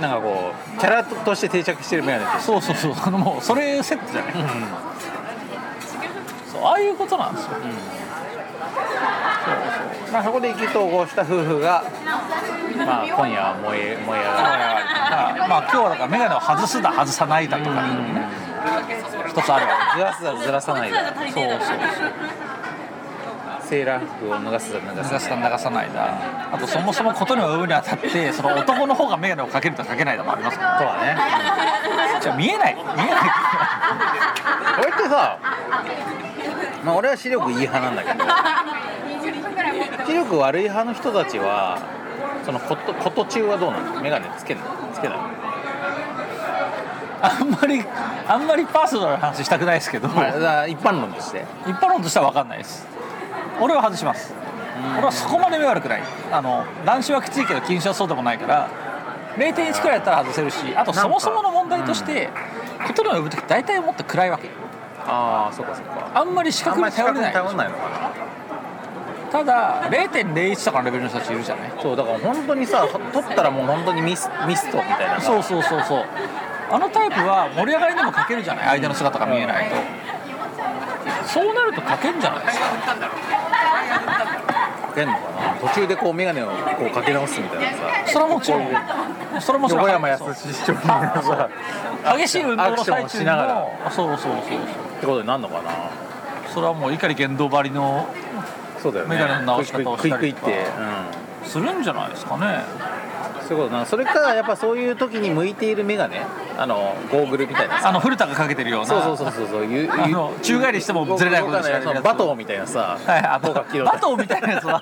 [0.00, 2.40] なんかこうキャラとして定着してるメガネって。
[2.40, 2.94] そうそうそう。
[3.06, 4.32] あのもうそれセットじゃない、
[6.50, 7.50] そうああいうことなんですよ、
[10.12, 11.84] まあそこで意気投合した夫婦が
[12.76, 17.70] まあ今夜は燃え燃え上がるまあ今日はだからメガネを外すだ外さないだとか
[19.28, 21.12] 一つあるわずらすだずらさないだ。
[21.12, 21.78] けそうそうそう
[23.74, 31.16] セーラー服を脱がすだ脱が流すさないか流さないだあとそもそもことに追うにあたってその男の方がメガネをかけるとかけないだもありますからとはね。
[32.22, 32.74] じゃあ見えない。
[32.74, 32.96] 見えない。
[34.76, 35.38] これってさ
[36.84, 38.24] まあ俺は視力いい派なんだけど
[40.06, 41.80] 視力悪い派の人たちは
[42.44, 44.00] そのことこと中はどうなの？
[44.00, 44.66] メガネつけるの？
[44.94, 45.18] つけない
[47.22, 47.82] あんまり
[48.28, 51.44] あんまりパーソナルな話したくないですけど、まあ一般論として。
[51.66, 52.86] 一般論としては分かんないです
[53.60, 54.32] 俺は外します。
[54.96, 56.02] 俺はそこまで目悪くない。
[56.32, 58.68] あの乱視はきついけど近視はそうでもないから。
[59.36, 62.30] 0.1くらいやったら外せるしあとそもそもの問題として
[62.86, 64.48] ことの呼ぶ時大体もっと暗いわけ。
[65.06, 66.10] ああそっかそっか。
[66.14, 67.32] あんまり視覚に頼れない。
[67.32, 68.10] 頼んないのかな。
[69.32, 71.72] ただ0.01とかのレベルの人たちいるじゃない。
[71.82, 76.04] そうだから本当にさ撮ったらもう本当にミスミストみたいなそうそうそうそう。
[76.70, 78.66] あのタイプは盛り上がりでもかけるじゃない。
[78.68, 79.74] 相手の姿が見えないと
[81.26, 81.98] そうなるとか。
[81.98, 82.66] けんじゃないですか
[84.88, 88.68] かけんのかな途中でこう眼鏡をこうかけ直すみたいなさそれはもちろん
[89.40, 91.48] それはもちろん横山やすし師匠みたいなさ
[92.16, 95.90] 激しい運動の最中しながらのそうそうそうそうってことになるのかな
[96.52, 98.06] それはもう怒り言動張りの
[98.80, 100.52] そうだよね眼鏡の直し方をしたりとか
[101.44, 102.62] するんじゃないですかね
[103.48, 103.86] そういうことな。
[103.86, 106.16] それかやっぱそういう時に向いている眼鏡？
[106.56, 107.88] あのゴーグルみたいなさ。
[107.88, 108.86] あの古田がかけてるような。
[108.86, 114.80] そうそうそうそうそうゆあの宙返りしてもずれないことしかそのバトーみたいなさ、はい、あバトーみたいなやつは。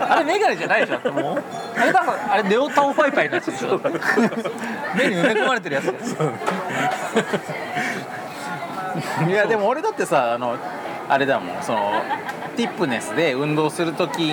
[0.00, 1.34] あれメガネじゃないでしょっても？
[1.34, 1.42] う
[1.76, 3.80] あれあれネオタオパイパイのやつでしょ？
[4.96, 5.86] 目に埋め込まれてるやつ。
[9.28, 10.56] いやでも俺だってさあの
[11.08, 11.62] あれだもん。
[11.62, 12.02] その
[12.56, 14.32] ティップネスで運動する時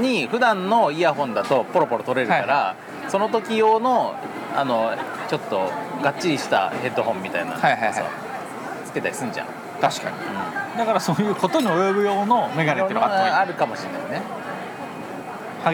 [0.00, 2.76] に普段のイヤホンだとポロポロ取れるから、
[3.08, 4.14] その時用の
[4.54, 4.92] あの
[5.28, 5.70] ちょっと
[6.02, 7.94] がっちりしたヘッドホンみたいなのはいはいはい。
[7.94, 8.04] さ
[8.84, 9.46] つけたりすんじゃん、
[9.80, 10.16] 確かに。
[10.78, 14.22] だからそういうことに及ぶ用のメガネっていうのがあったあるかもしれないね。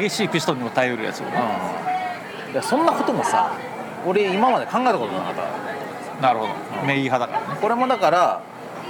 [0.02, 2.52] 激しいピストンにも耐えうるやつをうん。
[2.52, 3.52] いやそんなこともさ
[4.06, 6.22] 俺今まで考えたことなかった。
[6.22, 6.52] なるほど。
[6.86, 7.60] メイ派だからね。
[7.60, 8.42] これもだから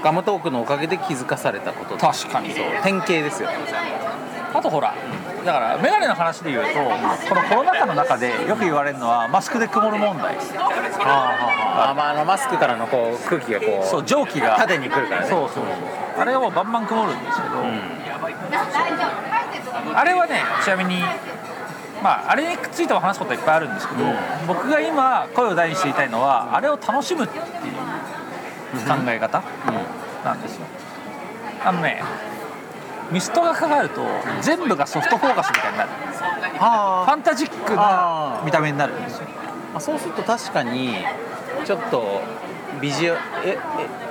[0.03, 2.51] ガムトークのおかげで気づかされたこと確かに。
[2.53, 2.65] そう。
[2.83, 3.51] 典型ですよ。
[4.55, 4.95] あとほら
[5.45, 10.37] だからメガネの話で言うとこのコロナ禍の中でよく言われるのはマスクで曇る問題。
[11.05, 15.29] あ、まあ、あのマスクからのこう空気がこうそう蒸気が縦に来るからね。
[15.29, 15.65] そうそう
[16.19, 17.81] あれがもうバンバン曇るんですけど、うん。
[19.97, 21.03] あれはねちなみに
[22.03, 24.17] まああれについても話すことはいっぱいあるんですけど、うん。
[24.47, 27.51] 僕が今声を大にして言いたいのはあれを楽しむっていう考
[29.09, 29.43] え方
[30.25, 30.67] なんですよ。
[31.65, 32.03] あのね
[33.13, 34.03] ミストがかかると
[34.41, 35.91] 全部がソフトフォーカスみたいになる。
[35.91, 39.27] フはァンタジックな見た目になるんですよ。
[39.75, 40.95] あそうすると確かに
[41.65, 42.21] ちょっと
[42.81, 43.59] ビジュアええ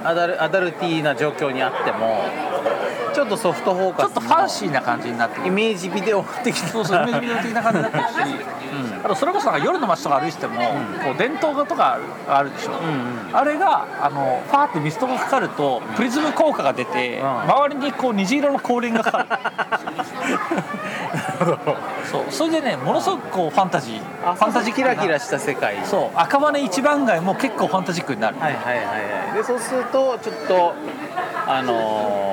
[0.03, 2.23] アダルアダルティーな状況にあっても
[3.13, 6.67] ちょっとソフトフォーカスちょっとファンシーな感じになってイメージビデオ的な。
[6.67, 8.03] そうそうイメージビデオ的な感じになってる。
[8.29, 8.35] し、
[9.03, 10.59] あとそれこそなんか夜の街とか歩いてても、
[11.03, 11.97] こう電灯画とか
[12.27, 13.37] あるでしょ、んうん。
[13.37, 17.25] あれがあのファーってミストがかかるとプリズム効果が出て、ん。
[17.25, 19.27] 周りにこう虹色の光輪がかかる
[22.09, 22.23] そう。
[22.29, 26.15] それでねものすごくこうファンタジーあファンタジックなキラキラした世界はいそう。
[26.15, 29.37] 赤羽一番街も結構ファンタジックになる、はいはいはい。
[29.37, 30.73] でそうするとちょっと
[31.47, 32.30] あのー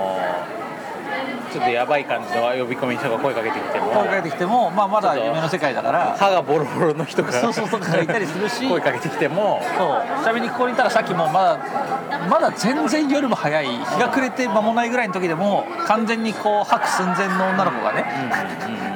[1.49, 6.17] ちょっとやばい感じの呼び込みの人が声かけてきても声かけてきても、まあ、まだ夢の世界だから。
[6.19, 10.23] 歯がボロボロの人がそうそうとかがいたりするし声かけてきてもそう。
[10.23, 11.59] ちなみにここにいたらさっきもまだ
[12.29, 18.05] まだ全然夜も早い日が暮れて間もないぐらいの時でも完全にこう吐く寸前の女の子がね、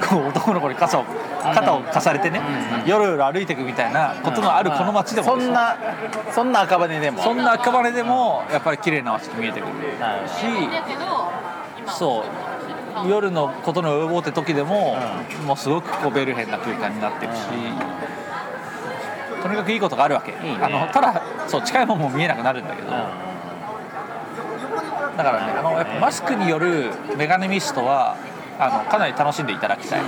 [0.09, 1.05] こう男の子に傘を
[1.43, 2.41] 肩を貸されてね、
[2.87, 5.47] よろよろ歩いていくみたいなことのあるこの街でもですよ。
[5.47, 5.77] そんな
[6.33, 7.23] そんな赤羽でも。
[7.23, 10.29] そんな赤羽でもやっぱり綺麗な街って見えてくるはい。
[10.29, 10.45] し
[11.89, 12.25] そう。
[13.09, 14.97] 夜のことの及ぼうって時でも、
[15.47, 17.41] もうすごくこうベルヘンな空間になってるし、
[19.43, 20.33] とにかくいいことがあるわけ。
[20.33, 20.59] いいね。
[20.61, 22.97] あのただそう近いもんも見えなくなるんだけど、だ
[25.25, 28.17] からねあのやっぱマスクによるメガネミストは
[28.59, 30.01] あのかなり楽しんでいただきたい、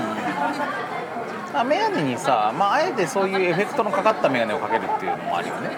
[1.55, 5.71] あメガネにさ、まあ、あえてそういうエフェクトのかかったメガネをかけるっていうのもあるよね。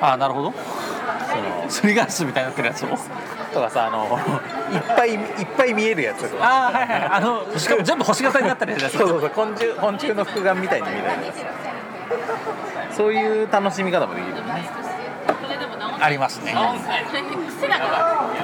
[0.00, 0.54] ああなるほど
[1.68, 2.88] すりガラスみたいになってるやつを。
[3.52, 4.18] とかさあの
[4.72, 5.18] いっぱいいっ
[5.56, 6.44] ぱい見えるやつとか。
[6.44, 8.90] ああはいはいあのしかも全部星型になったりやつ。
[8.90, 9.30] そうそうそう。
[9.30, 11.14] 昆虫昆虫の複眼みたいに見えるや
[12.90, 12.96] つ。
[12.96, 14.68] そういう楽しみ方もできるよね。
[16.00, 16.52] ありますね。
[16.52, 16.68] だか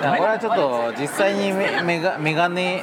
[0.03, 2.83] ら俺はちょっと実際にメメガメガネ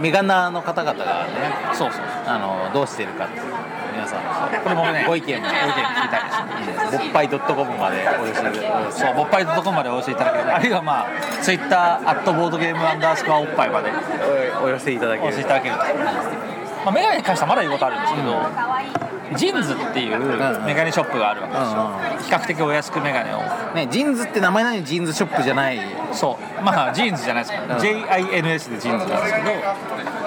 [0.00, 1.30] メガナーの方々がね
[1.72, 2.02] そうそう。
[2.26, 3.44] あのどうしてるかっていう
[4.62, 6.92] これもねご意見もご意見聞きたいです。
[6.92, 8.40] ねぼっぱい .com までお寄せ
[9.04, 11.06] そう、ボッパイドットコムまでお寄せいただける、あるいはまあ、
[11.42, 13.90] ツイッター、アットボードゲームアンダースコアおっぱいまで
[14.60, 15.74] おお寄せいただけおる寄せいただける。
[15.74, 15.80] と。
[16.84, 18.32] まあ、メガネに関してはまだ言うことあるんですけど、
[19.36, 20.18] JINS っていう
[20.64, 22.38] メガネショップがあるわけですよ。
[22.38, 23.38] 比較的お安くメガネを。
[23.74, 25.80] ねジーンズって名前なのにジーンズショップじゃない。
[26.12, 27.70] そう、まあ、 ジーンズじゃないですか、うん。
[27.78, 29.50] JINS でジーンズなんですけど、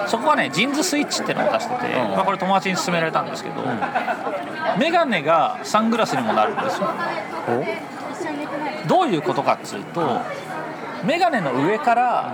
[0.06, 2.10] そこはね、 JINS Switch っていうのを出してて、うん。
[2.12, 3.62] まあ、これ友達に勧められたんですけど、
[4.78, 6.88] メガネがサングラスにもなるんですよ。
[8.86, 10.20] どういうことかっていうと、
[11.04, 12.32] メガネの上から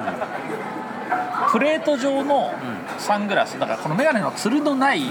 [1.51, 2.53] プレート状の
[2.99, 5.03] サングラスだからこのメガネのつるのない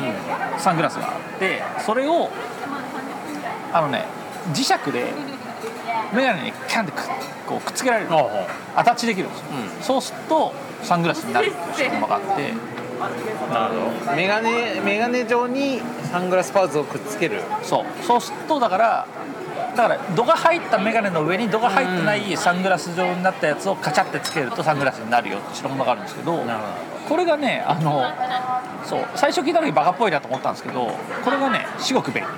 [0.57, 2.29] サングラスがあってそれを
[3.73, 4.05] あのね
[4.53, 5.11] 磁石で
[6.13, 6.97] メガネにキャンってく
[7.47, 8.09] こうくっつけられる
[8.75, 9.45] アタッチできるんですよ、
[9.79, 12.53] うそうするとサングラスになるっていう仕組みがあって。
[13.51, 14.15] なるほど。
[14.15, 15.81] メガネメガネ状に
[16.11, 17.41] サングラスパーツをくっつける。
[17.63, 17.85] そう。
[18.03, 19.46] そうするとだからだ
[19.83, 26.43] から度が入ったメガネの上に度が入ってないサングラス状になったやつをカチャってつけるとサングラスになるよって代物があるんですけど
[27.07, 28.03] これがねあの
[28.83, 30.87] そう最初聞いた時バカっぽいなと思ったんですけど
[31.23, 32.29] これがね至極便利。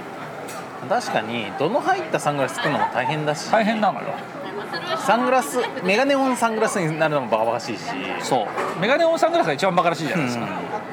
[0.87, 3.51] ど確かにどの入ったサングラス作るのも大変だし。
[3.51, 4.07] 大変なのよ。
[5.05, 7.83] サングラスメガネオンサングラスになるのもバカバカしいし。
[8.21, 8.47] そ
[8.77, 8.79] う。
[8.79, 10.47] メガネオンサングラスが一番バカらしいじゃないですか、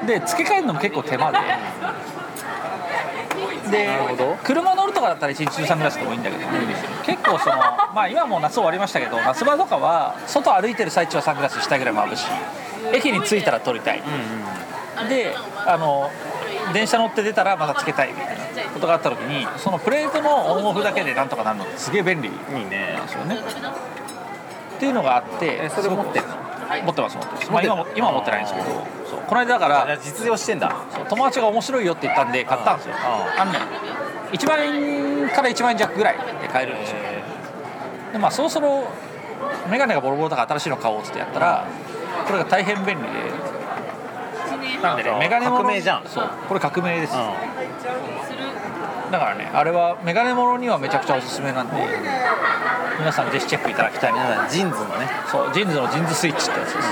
[0.05, 1.37] で付け替えるのも結構手間で
[3.69, 4.35] でなるほど。
[4.43, 6.43] 車乗るとかだったら一日中サングラスでもいいんだけど
[7.05, 7.55] 結構その
[7.93, 12.25] まあ今もう夏終わりましたけど夏場とかは外歩いてる最中はサングラスしたいぐらい眩しい
[12.93, 14.03] 駅に着いたら撮りたい、
[15.09, 16.09] であの
[16.73, 23.37] 電車乗って出たらまたつけたいみたいなことがあった時にそのプレートのオンオフだけでなんとかなるのってすげえ便利いいねですよね。
[23.37, 26.35] っていうのがあってえそれ持ってるの？
[26.83, 28.65] 持ってます持ってます、まあ、今も今は持ってないんですけど
[29.09, 29.19] そう。
[29.27, 30.75] この間だからあ実用してんだ。
[31.09, 32.95] 友達が面白いよって言ったんで買ったんですよ。
[32.97, 33.59] ああのね
[34.31, 36.97] 1万円から1万円弱ぐらいで買えるんですよ。
[38.13, 38.87] でまあそろそろ
[39.69, 41.65] メガネがボロボロだから新しいの買おうっつってやったら
[42.25, 43.07] これが大変便利で。
[44.81, 46.03] なんでねメガネもの革命じゃん。
[46.05, 46.29] そう。
[46.47, 47.17] これ革命です、う
[49.11, 51.75] だからねあれはメガネものにはめちゃくちゃおすすめなんで
[52.99, 54.13] 皆さんぜひチェックいただきたい。
[54.13, 55.07] 皆さん JINS のね。
[55.31, 56.89] そう JINS の JINS Switch ってやつです、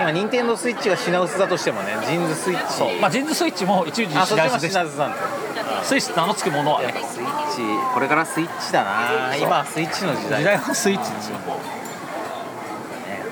[0.00, 2.72] 今任天堂スイッチが品薄だとしてもね JINS Switch。
[2.72, 2.98] そう。
[3.00, 4.58] まあ JINS Switch も一時品薄でした。
[4.60, 5.16] 品薄なんだ。
[5.16, 5.22] よ
[5.82, 6.94] スイッチと名の付くものはね。
[6.94, 7.60] スイッチ
[7.92, 9.36] これからスイッチだな。
[9.36, 10.40] 今はスイッチの時代。
[10.40, 11.38] 時代はスイッチですよ。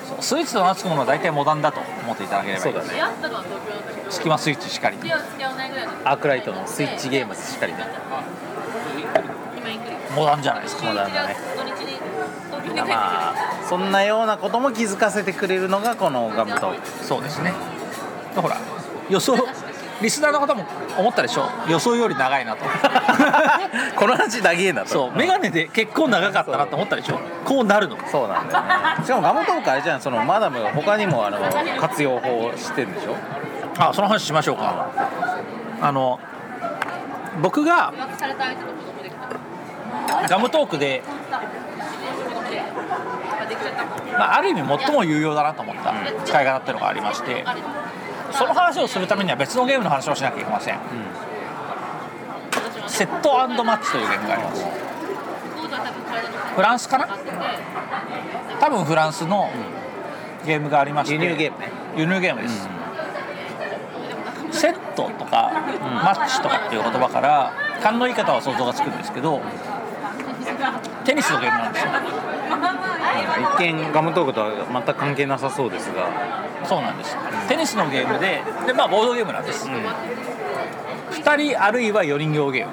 [0.08, 0.22] そう。
[0.22, 2.88] スイッチと名の付くものは大体モダンだと思っていただければいういそだね
[4.12, 4.96] スキマスイッチしかり。
[6.04, 7.78] アークライトのスイッチゲームズしっかりね。
[10.14, 11.36] モダンじゃないですかモダンだね。
[12.76, 13.34] まあ
[13.68, 17.04] そんなようなことも気づかせてくれるのがこのガムトーク。
[17.04, 17.52] そうですね。
[18.36, 18.58] ほら
[19.08, 19.34] 予想
[20.02, 20.64] リスナーの方も
[20.98, 21.48] 思ったでしょ？
[21.68, 22.64] 予想より長いなと。
[23.96, 24.88] この話だけえなと。
[24.88, 27.18] そうメガネで結構長かったなと思ったでしょ？
[27.46, 27.96] こうなるの。
[28.10, 28.64] そうなんだよ
[28.98, 29.04] ね。
[29.04, 31.38] しかもガムトークあれじゃんそのマダムが他にもあの
[31.80, 33.16] 活用法を知ってるんでしょ？
[33.78, 34.90] あその話しましょうか。
[35.80, 36.20] あの
[37.40, 37.92] 僕が
[40.28, 41.02] ガムトークで、
[44.12, 47.44] まあ、ある意味最も有用だなと思った使い方っていうのがありまして
[48.30, 50.78] その話をするためには別のゲームの話をしなきゃいけません、
[52.86, 53.32] セット
[53.64, 54.66] マッチというゲームがあります。
[56.54, 57.08] フランスかな？
[58.60, 59.50] 多分フランスの
[60.46, 61.70] ゲームがありまして輸入ゲームね。
[61.96, 62.68] 輸入ゲームです、
[64.52, 65.50] セットとか、
[65.82, 69.40] マッチとかっていう言葉から勘のいい方は想像がつくんですけど
[71.04, 71.92] テニスのゲームなんですよ。
[73.56, 76.08] 一見ガムトークとは全く関係なさそうですが。
[76.64, 77.16] そうなんです。
[77.48, 79.68] テニスのゲームでで、まあ、ボードゲームなんです、
[81.10, 82.72] 2人あるいは4人用ゲーム、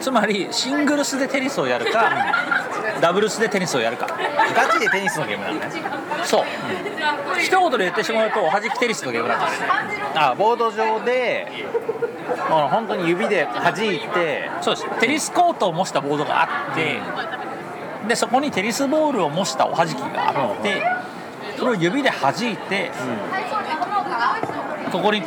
[0.00, 2.10] つまりシングルスでテニスをやるか、
[3.04, 4.06] ダブルスでテニスをやるか。
[4.56, 5.72] ガチでテニスのゲームなんだね。
[6.24, 6.44] そう、
[7.38, 9.62] 一言で言ってしまうとおはじきテニスのゲームなんです。
[10.14, 11.46] あボード上で
[12.48, 14.50] もう本当に指で弾いて。
[14.62, 15.00] そうです。
[15.00, 16.98] テニスコートを模したボードがあって
[18.08, 20.82] でそこにテニスボールを模したおはじきがあって
[21.58, 22.90] それを指で弾いて、
[24.90, 25.20] ここに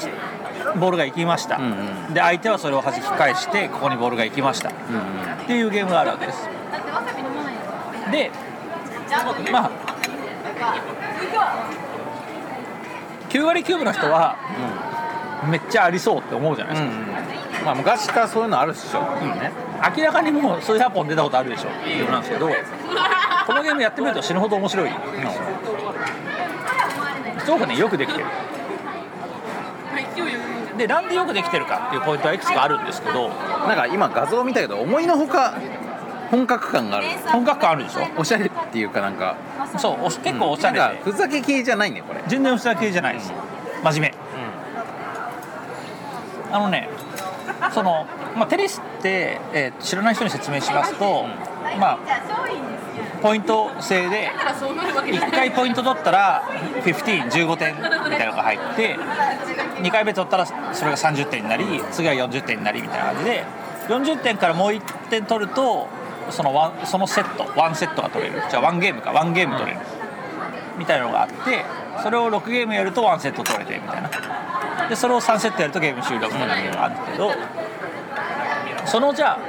[0.79, 1.61] ボールが行きました、ん
[2.07, 2.13] うん。
[2.15, 4.71] で相手はそれを弾き返してここにボールが行きました、っ
[5.45, 6.49] ていうゲームがあるわけです
[8.11, 8.31] で
[9.51, 9.71] まあ
[13.29, 14.37] 9割9分の人は
[15.49, 16.87] めっちゃありそうって思うじゃないです
[17.59, 19.51] か、まあ昔からそういうのあるっしょ、ね。
[19.95, 21.69] 明らかにもう数百本出たことあるでしょ。
[21.69, 22.53] っていうのなんですけどこ
[23.53, 24.91] のゲームやってみると死ぬほど面白い。
[27.39, 28.25] すごくねよくできてる。
[30.77, 35.55] でなんでよくできてるかっていうポイントはいくつかあるんですけどなんか今画像見たけど思いのほか
[36.31, 37.07] 本格感がある。
[37.27, 38.01] 本格感あるでしょ？
[38.17, 39.35] おしゃれっていうかなんか。
[39.77, 40.79] そうおし結構おしゃれで。
[40.79, 42.21] かふざけ系じゃないねこれ。
[42.27, 43.33] 全然おしゃれ系じゃないです。
[43.83, 44.15] 真面目。
[46.51, 46.89] あのね
[47.73, 51.25] その、まあ、テニスって、えー知らない人に説明しますと、
[51.79, 51.97] まあ
[53.21, 54.31] ポイント制で
[55.05, 56.43] 1回ポイント取ったら
[56.83, 58.95] 1515点みたいなのが入って
[59.81, 63.43] 2回目取ったらそれが30点になり次は40点になりみたいな感じで
[63.89, 65.87] 40点からもう1点取ると
[66.29, 68.41] そのワンそのセットワンセットが取れる。
[68.49, 69.11] じゃあワンゲームか。
[69.11, 69.81] ワンゲーム取れる。
[70.77, 71.65] みたいなのがあって
[72.03, 74.09] それを6ゲームやるとワンセット取れてみたいな。
[74.89, 77.31] でそれを3セットやるとゲーム終了みたいなのがあるけど
[78.85, 79.39] そのじゃあ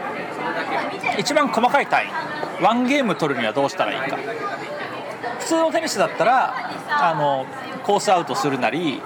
[1.19, 4.17] 一番細かい単位ワンゲーム取るにはどうしたらいいか。
[5.39, 6.55] 普通のテニスだったら
[6.89, 7.47] あの
[7.85, 9.01] コースアウトするなり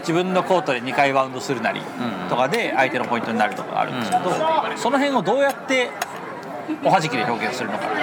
[0.00, 1.80] 自分のコートで2回バウンドするなり
[2.28, 4.30] とかで相手のポイントになるとかがあるんですけど、
[4.76, 5.90] その辺をどうやって
[6.84, 7.96] おはじきで表現するのかって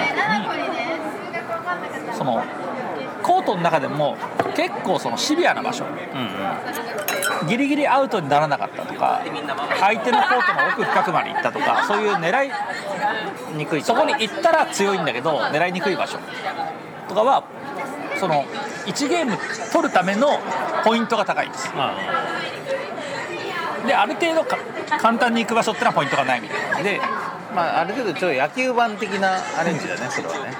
[2.16, 2.42] その
[3.22, 4.16] コートの中でも
[4.56, 5.84] 結構そのシビアな場所。
[7.46, 9.22] ギリギリアウトにならなかったとか
[9.78, 12.50] 相手のコートの奥深くまで行ったとかそういう狙い
[13.56, 13.82] にくい。
[13.82, 16.18] そこに行ったら強いんだけど狙いにくい場所。
[17.08, 17.44] とかは
[18.18, 18.44] その
[18.86, 19.38] 1ゲーム
[19.72, 20.40] 取るための
[20.84, 21.72] ポイントが高いんです。
[23.86, 24.58] である程度か
[25.00, 27.00] 簡単に行く場所ってのはポイントがないみたいなで
[27.58, 30.54] まあある程度ちょっと野球盤的なアレンジだねそれはね。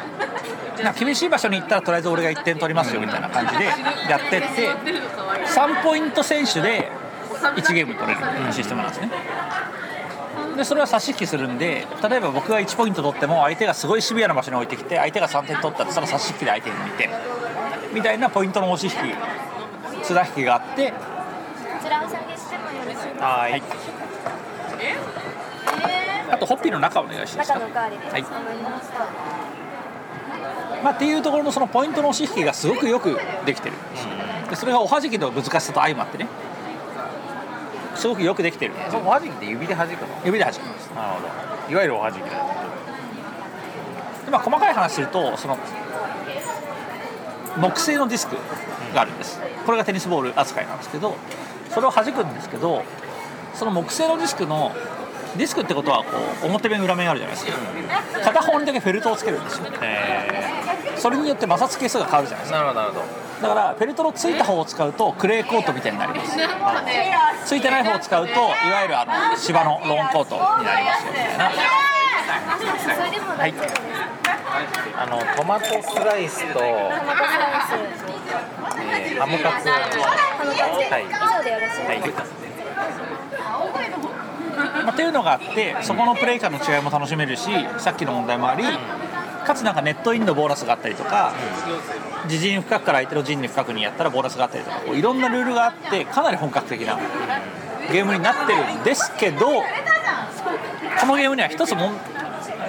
[0.83, 3.65] な厳しい場所に行ったらとりあえず俺が1点取りますよみたいな感じで
[4.09, 4.47] やってって
[5.47, 6.91] 3ポイント選手で
[7.57, 9.11] 1ゲーム取れるシステムなんですね。
[10.57, 17.11] でそれは差し引きするんで例えば僕が1ポイント取っても相手がすごいシビアな場所に置いてきて相手が3点取ったらその差し引きで相手に2点
[17.95, 19.01] みたいなポイントの押し引
[20.03, 20.97] き綱引きがあってこ
[21.85, 23.25] ちらお下げしてもよろしいですか？
[23.25, 23.63] はい
[26.31, 27.59] あとホッピーの中お願いしていいですか？
[27.59, 28.23] 中のおかわりではい。
[30.83, 33.77] まあ、っていうところのそのポイントの押し引きがすごくよくできてる。
[34.49, 36.29] でそれがおはじきの難しさと相まってね。
[37.95, 38.75] すごくよくできてる。
[38.91, 40.07] そのおはじきって指で弾くの？
[40.25, 40.89] 指で弾きます。
[40.95, 41.73] なるほど。
[41.73, 42.31] いわゆるおはじきだ。
[44.25, 45.59] で、まあ、細かい話するとその
[47.57, 48.37] 木製のディスク
[48.95, 49.41] があるんです。
[49.67, 51.17] これがテニスボール扱いなんですけど
[51.71, 52.85] それを弾くんですけど
[53.55, 54.73] その木製のディスクの
[55.37, 56.05] ディスクってことはこ
[56.45, 57.53] う表面裏面あるじゃないですか。
[58.25, 59.67] 片方にだけフェルトをつけるんですよ。
[59.83, 60.45] へ
[60.97, 62.59] それによって摩擦係数が変わるじゃないですか。
[62.59, 63.07] えなるほどなるほど。
[63.49, 66.37] だからフェルトのついた方を使うとクレーコートみたいになります。
[67.47, 68.51] ついてない方を使うといわ
[68.83, 71.51] ゆるあの芝のローンコートになりますよみたいな。
[72.97, 73.75] それでも大丈夫です
[74.99, 76.45] あのトマトスライス。
[76.53, 76.65] と、ハ
[79.31, 79.69] ムカツ。
[79.69, 79.77] ハ
[80.45, 80.83] ムカツ。
[80.91, 81.05] はい。
[81.05, 82.25] 以上でよろしいはいですか？
[84.85, 87.49] まあ、っていうのがあってそこのプレイ感の違いも楽しめるし
[87.79, 88.65] さっきの問題もあり
[89.47, 91.33] かつなんかネットインのボーナスがあったりとか
[92.25, 96.99] 自陣深くから相手の陣に深くにやったらボーナスがあったりとかこういろんなルールがあってかなり本格的な
[97.91, 101.91] ゲームになってるんですけどこのゲームには一つも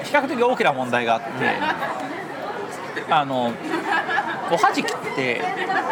[0.04, 1.30] 比較的大きな問題があって
[3.10, 3.54] あの
[4.52, 5.42] おはじきって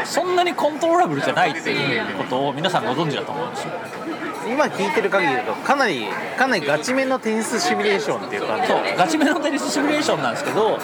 [0.06, 3.72] そんなにコントローラブルじゃないっていうことを皆さんご存知だと思うんですよ。
[4.50, 8.68] 今聞いてる限りだとかなりかなりガチめのテニスシミュレーションっていう感じ。
[8.68, 10.80] そうガチめのテニスシミュレーションなんですけど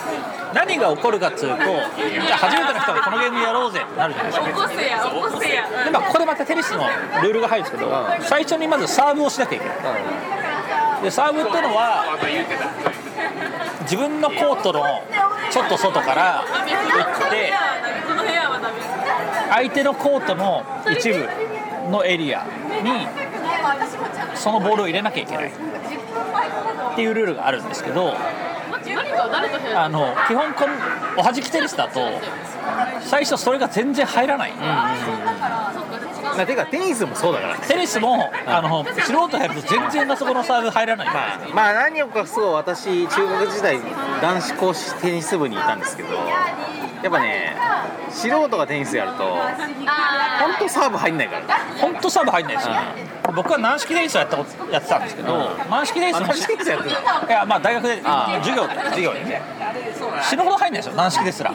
[0.53, 1.57] 何が起こるかっつうとじゃあ
[2.37, 4.67] 初めての人がこのゲームやろうぜってなるじゃないですか。
[4.67, 5.67] こせや起こせや。
[5.85, 6.85] でまあここでまたテニスの
[7.21, 9.77] ルールが入るんですけど最初にまずサーブをしなきゃいけない。
[11.03, 12.17] でサーブっていうのは
[13.81, 15.03] 自分のコートの
[15.51, 17.53] ちょっと外から打って
[19.49, 21.27] 相手のコートの一部
[21.91, 22.45] のエリア
[22.81, 23.07] に
[24.35, 25.51] そのボールを入れなきゃいけない。
[26.93, 28.13] っていうルールがあるんですけど
[29.75, 30.65] あの基本こ
[31.17, 31.99] おはじきテニスだと
[33.01, 34.53] 最初それが全然入らない、
[36.37, 37.65] なてかテニスもそうだからね。
[37.67, 43.79] テニスもあの素人やると全然あそこのサーブ入らない、まあ、まあ何をかそう私中学時代
[44.21, 47.55] 男子硬式テニス部にいたんですけどやっぱね
[48.09, 49.43] 素人がテニスやると本
[50.59, 51.57] 当サーブ入んないから。
[51.79, 52.75] 本当サーブ入んないですよ、
[53.35, 59.19] 僕は軟式テニスをやったことやってたんですけど、軟式テニス軟式テニスやってたいやまあ大学で授業で授業で。
[59.25, 59.41] ね
[60.21, 61.51] 死ぬほど入んないですよ軟式ですら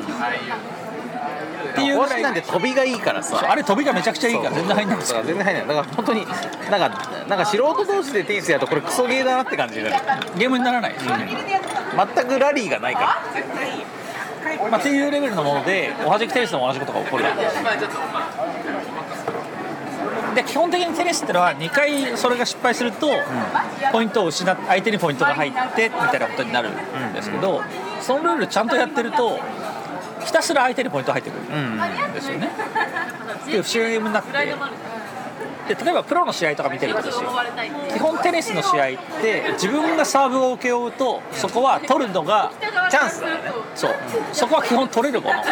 [1.78, 3.44] っていうぐらい公式なんて飛びがいいからさ。
[3.48, 5.68] あれ飛びがめちゃくちゃいいから全然入んないんですよだから全然入んない。
[5.68, 9.96] だから本当になんかなんか素人同士でテニスやるとこれクソゲーだなって感じになる。
[10.36, 10.92] ゲームにならない。
[10.92, 11.28] ですよね、
[12.14, 13.22] 全くラリーがないから。
[14.70, 17.24] まあ、っていうレベルのものでおはじきテニスでも同じことが起こる
[20.34, 23.08] で基本的にテニスってのは2回それが失敗すると、
[23.92, 27.62] ポイントを失っ相手にポイントが入ってみたいなことになるんですけど、
[28.00, 29.38] そのルールちゃんとやってると
[30.28, 31.58] ひたすら相手にポイントが入ってくる。
[31.58, 32.12] ん。
[32.12, 32.48] ですよね。
[32.48, 34.32] っていう不思議になって
[35.68, 37.30] で例えばプロの試合とか見てるとですよ。
[37.92, 42.52] 基本テニスの試合って自分がサーブを請け負うとそこは取るのが
[42.90, 43.20] チャンス。
[43.22, 43.40] だよね
[43.74, 43.94] そう。
[44.32, 45.36] そこは基本取れるもの。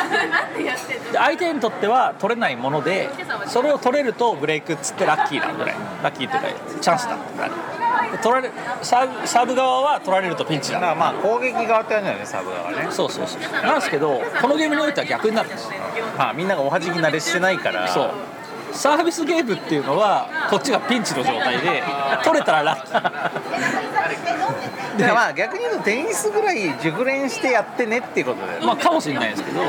[1.13, 3.09] で相手にとっては取れないもので
[3.47, 7.86] それを取れるとブレイクっつってラッキーなんぐらいラッキーっていうかチャンスだってな
[8.19, 8.51] 取られ
[8.83, 10.81] サーブサーブ側は取られるとピンチだ。
[10.81, 12.89] だからまあ攻撃側ってあるんだよねサーブ側がね。
[12.91, 13.41] そうそうそう。
[13.63, 15.69] なんですけどこのゲームにおいては逆になるんです。
[16.17, 17.89] まあみんながおはじき慣れしてないから。
[17.89, 18.11] そう。
[18.73, 21.83] サービスゲームっていうのはこっちがピンチの状態で
[22.25, 28.67] 取れたらラッキーまあ逆に言うとテニスぐらい熟練してやってねっていうことだよね。
[28.67, 29.63] まあかもしれないですけど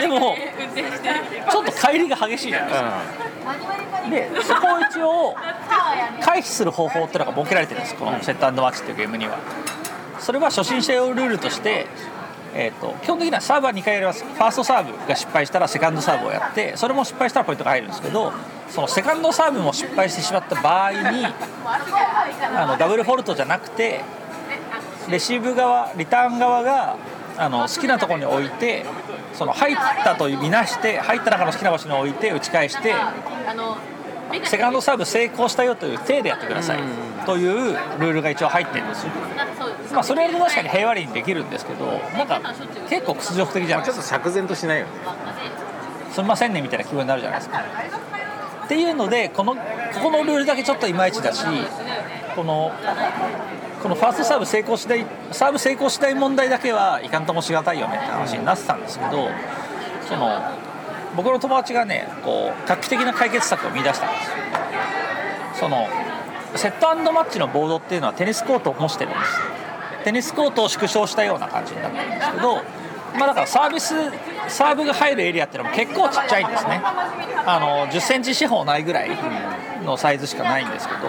[0.00, 0.36] でも
[1.50, 3.22] ちょっと乖離が激しいじゃないですか。
[4.10, 5.36] でそこを一応
[6.20, 9.38] 回避する方法っていうのが設けられてるんですこのセットアンドマッチっていうゲームには。
[10.18, 11.86] それは初心者用ルールとして、
[12.54, 14.24] えー、と基本的にはサーブは2回やります。
[14.24, 18.32] ファーストサーブが失敗したらセカンドサーブをやってそれも失敗したらポイントが入るんですけど
[18.68, 20.98] そのセカンドサーブも失敗してしまった場合に
[22.56, 24.00] あのダブルフォルトじゃなくて
[25.10, 26.96] レシーブ側リターン側が
[27.36, 28.84] あの好きなところに置いて
[29.34, 33.14] その入ったとみなして入った中の好きな場所に置いて打ち返してあ
[33.54, 33.76] の
[34.44, 36.78] セカンドサーブ成功したよという体でやってください。
[37.26, 39.12] というルールが一応入ってるんですよ。
[39.92, 42.40] まあそれは確かに平和にできるんですけどなんか
[42.88, 44.92] 結構屈辱的じゃないちょっと釈然としないよね。
[46.12, 47.62] すみませんねみたいな気分になるじゃないですか。
[48.64, 49.60] っていうのでこのこ
[50.02, 51.44] このルールだけちょっといまいちだし
[52.34, 52.72] この
[53.82, 59.28] このファーストサーブ成功しないサーブ成功しない問題だけはいかんともしがたいよねって話になってたんですけど
[60.08, 60.40] その
[61.16, 64.36] 僕の友達がねこう画期的な解決策を見出したんですよ。
[65.54, 65.88] その
[66.54, 70.04] セットマッチのボードっていうのはテニスコートを模してるんです。
[70.04, 72.56] テニスコートを縮小したような感じになってるんですけど
[73.18, 73.94] まあだからサービス
[74.48, 76.80] サーブが入るエリアっていうのも結構ちっちゃいんですね。
[77.44, 79.10] あの1 0センチ四方ないぐらい
[79.84, 81.00] のサイズしかないんですけど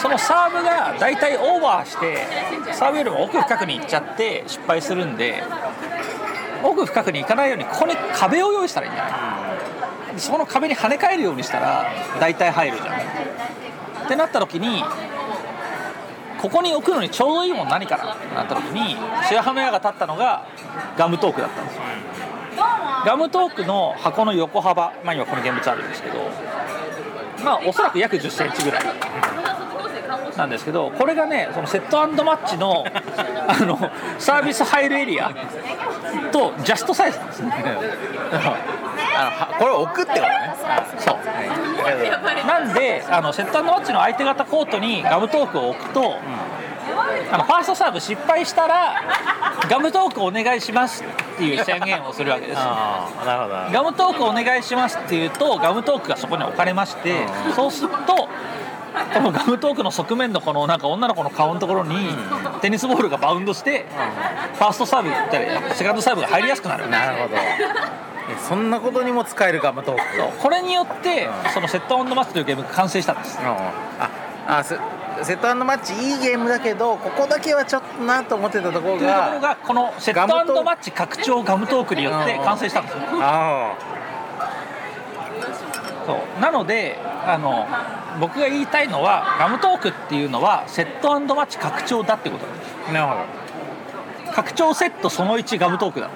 [0.00, 2.24] そのサーブが大体オーバーして
[2.72, 5.42] サーブよりも奥深くに行っちゃって失敗するんで
[6.62, 9.10] 奥深くに行かないようにここに壁を用意したらいいんじゃな
[10.16, 10.20] い？
[10.20, 11.86] その壁に跳ね返るようにしたら
[12.20, 12.94] 大体入るじゃん。
[14.06, 14.82] ってなった時に
[16.40, 18.14] ここに置くのにちょうどいいもん何かな？
[18.14, 18.96] ってなった時に
[19.28, 20.46] 白羽の矢が立ったのが
[20.96, 21.82] ガムトークだったんですよ。
[23.06, 26.16] ガムトークの箱の横幅まあ今この現物あるんですけど
[27.44, 28.82] まあおそらく約1 0センチぐらい。
[30.38, 32.84] なんですけどこれがねそのセットマッチの
[33.48, 33.76] あの
[34.18, 35.34] サービス入るエリア
[36.32, 37.52] とジャストサイズなんですね。
[39.14, 40.54] あのはこれを置くってことね。
[40.98, 42.46] そう。
[42.46, 46.16] なんであのセットマッチの相手方コートにガムトークを置くと、
[47.32, 49.02] あのファーストサーブ失敗したら
[49.68, 52.54] ガムトークお願いしますっていう宣言をするわけです。
[52.54, 53.54] よああなるほど。
[53.72, 57.26] ガムトークお願いしますっていうとガムトークがそこに置かれまして、
[57.56, 58.28] そうすると
[59.14, 61.96] このガムトークの側面のこのなんか女の子の顔のところに
[62.60, 63.86] テニスボールがバウンドして
[64.54, 66.84] ファーストサーブったりセカンドサーブが入りやすくなる。
[66.84, 67.36] どなるほど。
[67.36, 70.02] えそんなことにも使えるガムトーク？
[70.42, 73.38] これによってそのセットマッチというゲームが完成したんです。
[73.38, 73.46] うん。
[73.46, 74.10] あ
[74.46, 74.78] あセ
[75.22, 83.00] セットマッチいいゲームだけどここだけはちょっとなと思ってたところというところががこのセットークトマッチ拡張ガムトークによって完成したんですよ。
[83.20, 83.74] あ
[86.08, 86.40] そう。
[86.40, 86.96] なので
[87.26, 87.66] あの
[88.18, 92.74] 僕が言いたいのはガムトークっていうのはセットマッチ拡張だってことなんです。
[92.88, 94.32] あなるほど。
[94.32, 96.10] 拡張セットその1ガムトークだ。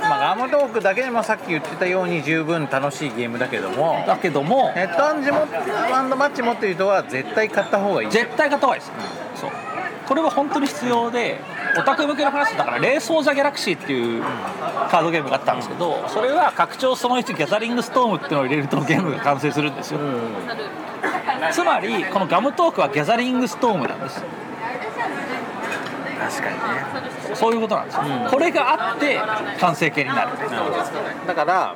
[0.00, 5.46] まあ、ガムトークだけでもさっき言ってたように十分楽しいゲームだけどもだけどもヘッドアンジも
[5.92, 8.10] アンドマッチ持ってる人は絶対買った方がいい。
[8.10, 8.92] 絶対買った方がいいです、
[9.36, 9.50] そう
[10.10, 11.38] これは本当に必要で
[11.78, 14.24] オタク向けの話だから「レース・オー・ザ・ギャラクシー」っていう
[14.90, 20.00] カードゲームがあったんですけどそれは拡張その1ギャザリングストームっていうのを入れるとゲームが完成するんですよ、
[21.52, 24.24] つまりこのガムトークはギャザリングストームなんです。
[26.20, 27.34] 確かにね。
[27.34, 27.94] そういうことなんです。
[27.94, 29.20] よ、これがあって
[29.60, 30.30] 完成形になる。
[31.24, 31.74] だから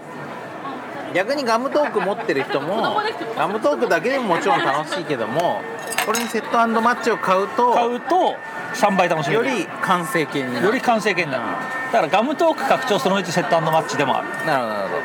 [1.14, 3.00] 逆にガムトーク持ってる人も
[3.36, 5.62] ガムトークだけでももちろん楽しいけども
[6.04, 8.36] これにセットマッチを買うと買うと
[8.74, 9.46] 3倍楽しめる。
[9.48, 10.66] より完成形になる。
[10.66, 11.44] より完成形になる。
[11.92, 14.28] だからガムトーク拡張その1セットマッチでもある。
[14.44, 15.02] なるほどなるほど。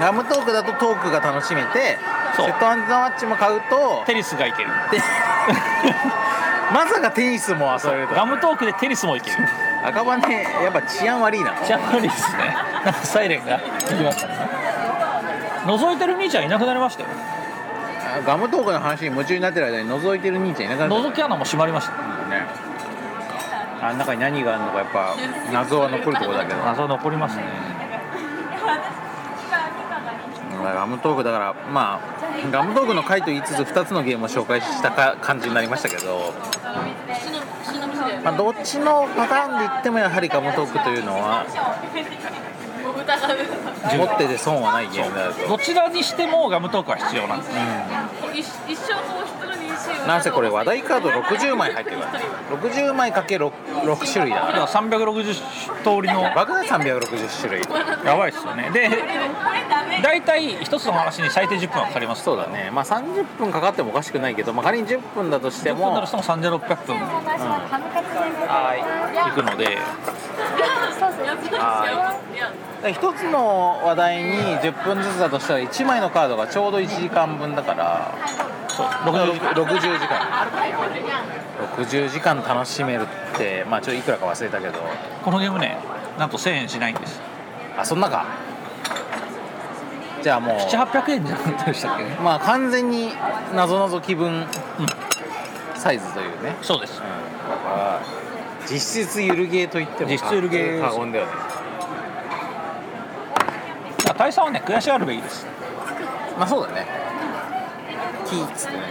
[0.00, 1.98] ガムトークだとトークが楽しめて
[2.36, 4.68] セットマッチも買うとテニスがいける。
[4.92, 5.00] で
[6.72, 8.14] まさかテニスも遊べると。
[8.14, 9.36] ガムトークでテニスもいける。
[9.82, 10.18] 赤羽
[10.62, 11.54] やっぱ治安悪いな。
[11.64, 12.56] シャンパリですね。
[13.02, 13.58] サイレンが。
[13.58, 14.67] 聞きましたね
[15.64, 17.08] 覗いてる兄ちゃんいなくなりましたよ。
[18.26, 21.92] ガムトークの話に夢中になってる間に覗いてる兄ちゃんいなくなっ覗き穴も閉まりました。
[21.92, 22.46] たね。
[23.80, 26.60] あん中に何があるのかやっぱ謎は残るところだけど。
[26.60, 27.78] 謎残りますね。
[30.74, 32.18] ガムトークだからまあ
[32.50, 36.32] ガムトークの回と言いつつ2つのゲームを紹介したか感じになりましたけど、
[38.24, 41.46] まあ、どっちのパターンで言ってもやはりガムトークというのは
[43.16, 45.48] 持ってて損はないゲームだと。
[45.48, 47.60] どちらにしてもガムトークは必要なんですね。
[48.34, 49.47] 一一生こう人にしよう
[50.06, 52.20] なんせこれ話題カード60枚入ってるから。
[52.58, 53.52] 60枚かけ 6,
[53.82, 54.40] 6種類だ。
[54.40, 56.22] からだから360通りの。
[56.34, 57.62] 爆弾360種類。
[58.04, 58.70] やばいですよね。
[58.70, 58.88] で
[60.02, 62.24] 大体一つの話に最低10分はかかります。
[62.24, 62.70] そうだね。
[62.72, 66.96] まあ30分かかってもおかしくないけど、まあ、仮に10分だとして10分だもとしても3600分。
[68.48, 69.32] はい。
[69.32, 69.78] くので。
[72.86, 78.14] 一つの話題に10分ずつだとしたら1枚のカードがちょうど1時間分だから
[78.78, 78.86] そう。
[78.86, 80.46] 60 60 60時間。
[81.76, 83.06] 60時間楽しめるっ
[83.36, 84.78] てまあちょっといくらか忘れたけど。
[85.24, 85.78] このゲームね
[86.18, 87.20] なんと1000円しないんです。
[87.76, 88.24] あそんなか？
[90.22, 93.10] じゃあもう700800円じゃなかったでしたっけまあ完全に
[93.54, 94.46] なぞなぞ気分。
[95.74, 96.98] サイズというね、そうです。
[96.98, 97.08] だか
[97.68, 98.00] ら
[98.68, 101.36] 実質ゆるゲーと言っても実質ゆるゲー過言ではない。
[101.36, 101.42] ま
[104.10, 105.46] あ大佐はね悔しがるべきです。
[106.36, 106.97] まあそうだね
[108.28, 108.76] キーっつって。
[108.76, 108.82] ね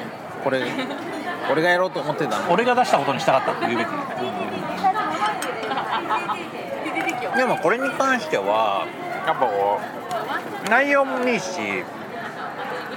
[0.44, 0.62] これ
[1.52, 2.52] 俺がやろうと思ってたの。
[2.52, 3.88] 俺が出したことにしたかったって言うべき。
[7.38, 8.88] でもこれに関しては
[9.26, 9.80] やっぱこ
[10.66, 11.84] う内容もいいし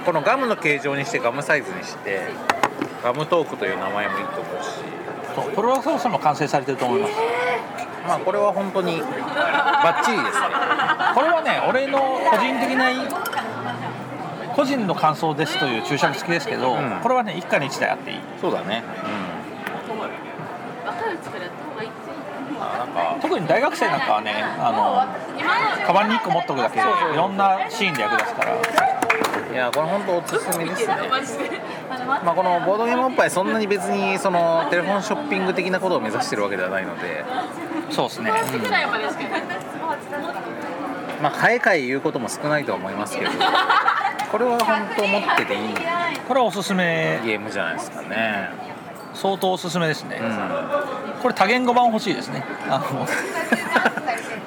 [0.05, 2.21] このガムの形状にしてガムサイズにして
[3.03, 4.69] ガムトークという名前もいいと思うし。
[5.35, 7.13] そうプロダクトとしても完成されてると思います。
[8.05, 9.05] まあこれは本当にバ
[10.01, 10.47] ッチリですね。
[11.15, 12.91] これはね俺の個人的な
[14.55, 16.99] 個人の感想ですという注釈付きですけど、うん。
[17.01, 18.17] これはね一家に一台あっていい。
[18.39, 18.83] そうだね。
[19.05, 19.31] うん。
[22.91, 23.17] か。
[23.21, 24.69] 特に大学生なんかはねあ
[25.39, 28.55] 今ののカバンに1個持っとくだけでいろんなシーンで役立つから。
[29.51, 30.95] いやこれ本当おすすめですね。
[32.23, 37.25] まあこのボードゲームおっぱいそんなに別にそのテレフォンショッピング的なことを目指してるわけではないので。
[37.89, 38.31] そうですね。
[38.31, 38.85] 世代
[41.21, 43.31] まあ買え買え言うことも少ないとは思いますけど
[44.31, 45.73] これは本当持ってていい。
[46.27, 47.19] これはおすすめ。
[47.25, 48.49] ゲームじゃないですかね。
[49.13, 51.21] 相当おすすめですね、うん。
[51.21, 52.45] これ多言語版欲しいですね。
[52.69, 53.05] あの。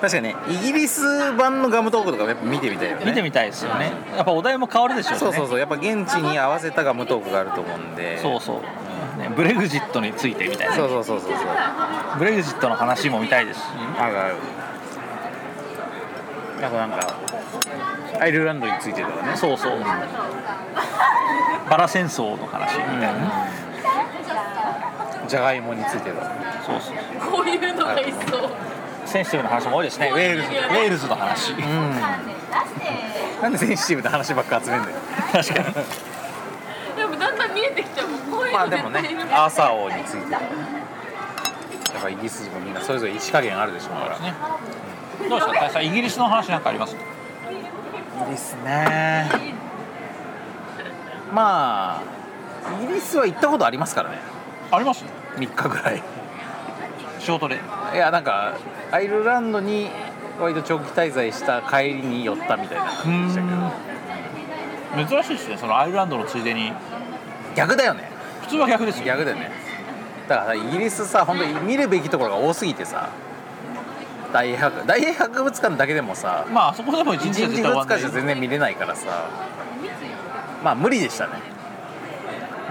[0.01, 3.05] 確かにねイギリス版のガムトークとかやっぱ見てみたいよね。
[3.07, 3.93] 見てみたいですよね。
[4.17, 5.19] やっぱお題も変わるでしょうね。
[5.19, 5.59] そうそうそう。
[5.59, 8.19] やっぱ現地に合わせたガムトークがあると思うんで。
[8.21, 9.21] そうそう。
[9.21, 10.75] ね、ブレグジットについてみたいな。
[10.75, 11.41] そうそうそうそうそう。
[12.19, 13.65] ブレグジットの話も見たいですし。
[13.99, 14.35] あるある。
[16.63, 17.15] あとなんか
[18.21, 19.37] アイルランドについてとかね。
[19.37, 19.81] そうそう。
[21.69, 22.77] バラ戦争の話。
[22.79, 23.19] みたいなね、
[25.29, 26.33] じゃがいもについてとか
[26.67, 26.97] そうそう。
[27.31, 28.51] こういうのがいそう。
[29.07, 30.11] センシティブな話も多いですね。
[30.13, 31.53] ウェールズウェールズの話。
[31.53, 31.61] うん。
[33.43, 34.97] なんでセンシティブな話ばっか集めんだよ。
[35.33, 35.75] 確かに。
[36.97, 38.21] でもだんだん見えてきちゃうもん。
[38.21, 39.01] こういうのまあでもね
[39.33, 40.33] アーサー王について。
[40.33, 40.39] や
[42.01, 44.19] っぱイギリス人もみんなそれぞれ意思加減あるでしょうから。
[44.19, 44.35] ね。
[45.29, 46.97] どうですか大佐イギリスの話なんかあります？
[48.21, 49.29] いいですね。
[51.33, 52.03] まあ
[52.83, 54.19] イギリスは行ったことありますからね。
[54.71, 55.05] あります
[55.37, 56.03] ？3日ぐらい。
[57.19, 57.57] 仕事で？
[57.93, 58.57] いやなんか
[58.93, 59.91] アイルランドに
[60.41, 65.09] 割と長期滞在した帰りに寄ったみたいな感じでしたけど。
[65.09, 66.73] 珍しいですねそのアイルランドのついでに。
[67.57, 68.09] 逆だよね。
[68.43, 69.07] 普通は逆ですよ。
[69.07, 69.51] 逆だよね。
[70.29, 73.11] だからさイギリスさ本当に見るべきところが多すぎてさ
[74.35, 79.31] 大英博大英博物館だけでもさまああそこでも一1日日で絶対終わ2んない日じゃ全然見れないからさ。
[80.65, 81.35] まあ無理でしたね。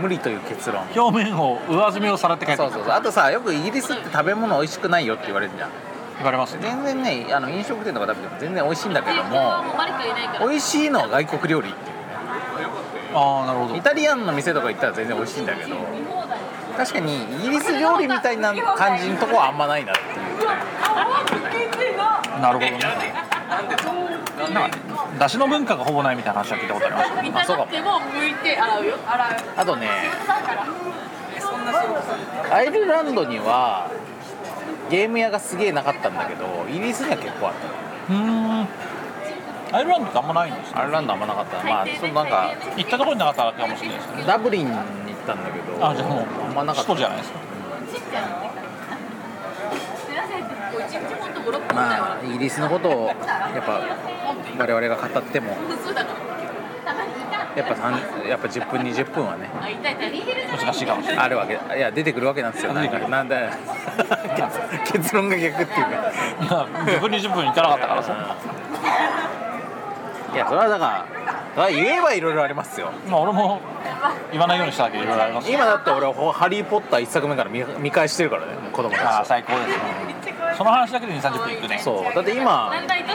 [0.02, 0.84] 無理という結論。
[0.94, 2.92] 表面を上積みをさらって帰ってそうそうそう。
[2.92, 5.70] あとさよくイギリスって食べ物美味しくないよって言われるじゃん。
[6.18, 6.64] 言われますね。
[6.64, 9.64] 全然ねあの飲食店とか食べても全然美味しいんだけども
[10.42, 11.96] 美味しいのは外国料理っていう。
[13.16, 13.76] ああなるほど。
[13.78, 15.78] イタリアンの店とか行ったら全然美味しいんだけど
[16.76, 21.33] 確かにイギリス料理みたいな感じのとこはあんまないなっていう
[22.44, 22.80] なるほどね。
[24.54, 24.84] なんかね
[25.18, 27.10] 出汁の文化がほぼないみたいな話は聞いたことあります。
[27.12, 29.88] けど見たくても向いて洗うよ洗うあとね
[32.52, 33.90] アイルランドには
[34.90, 38.14] ゲーム屋がすげえなかったんだけどイギリスには結構あった。
[38.14, 38.68] うーん。
[39.72, 41.64] アイルランドってあんまないんですねアイルランドあんまなかった。
[41.64, 44.28] まあそのなんか行ったところになかっただけかもしれないですけど。
[44.28, 44.84] ダブリンに行っ
[45.26, 46.94] たんだけどあじゃあもうあんまなかった。
[46.94, 47.40] 首都じゃないですか。
[50.74, 51.33] こう一日もっとブロックだよ
[51.74, 53.18] まあイギリスのことをやっ
[53.66, 53.82] ぱ
[54.58, 55.56] 我々が語っても
[57.56, 59.50] やっぱ3やっぱ10分20分はね
[60.58, 63.52] 難しいかもしれないあるわけいや出てくるわけなんですよなんかなんだ
[64.36, 64.60] 結
[64.94, 65.92] 結論が逆っていうか。
[65.92, 68.36] いや10分20分行かなかったからさ。
[70.34, 71.06] いやそれはだか
[71.56, 72.90] ら言えばいろいろありますよ。
[73.08, 73.60] まあ俺も
[74.32, 75.52] 言わないようにしただけでいろいろあります。
[75.52, 79.76] 今だって俺は「ハリー・ポッター」1作目から見見返してるからね子供ああたち最高ですね
[80.58, 81.80] その話だけで2 3 0分いくね。
[81.80, 82.14] そう。
[82.14, 82.72] だって今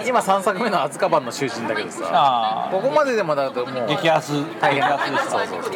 [0.06, 2.04] 今3作目の「アズカバンの囚人」だけどさ。
[2.12, 5.30] あここまででもだともうあ激アツ大変激アツでした。
[5.30, 5.72] そうそうそう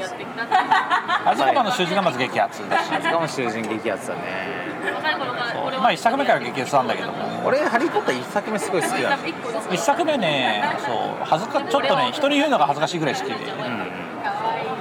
[1.24, 2.92] アズカバンの囚人がまず激アツだし。
[2.94, 4.20] アズカバンの囚人激アツだね。
[5.80, 7.14] まあ1作目から激アツなんだけども。
[7.44, 10.94] 俺「ハリー・ポッター」1作目すごい好きだ多分一個です1作目ねそう。
[11.24, 13.34] 恥ずかちょっとね人に言うのが恥ずかしいぐらい好きで。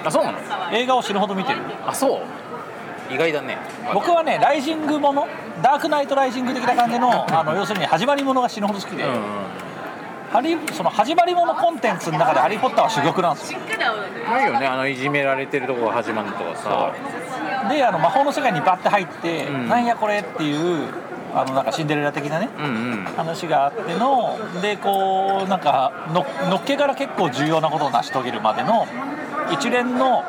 [0.06, 0.38] あそうなの？
[0.72, 1.60] 映画を死ぬほど見てる。
[1.88, 3.14] あそう。
[3.14, 3.58] 意外だね。
[3.94, 5.28] 僕はねライジングもの
[5.62, 9.12] ダークナイトライジング的な感じのあの要するに始まりものが死ぬほど好きで、うん
[10.32, 13.60] ハリーその始まりものコンテンツの中で「ハリー・ポッター」は珠玉なんですよ。
[13.60, 14.10] しっかり合うよね。
[14.24, 16.92] ないよねあのいじめられてるとこが始まるのとかさ。
[17.70, 19.68] であの魔法の世界にバッて入って、うん。
[19.68, 20.88] なんやこれっていう
[21.36, 22.68] あのなんかシンデレラ的なねうんう
[23.02, 23.06] ん。
[23.18, 28.88] 話があってのでこうなんかののっけから結構重要なことを成し遂げるまでの
[29.52, 30.24] 一連の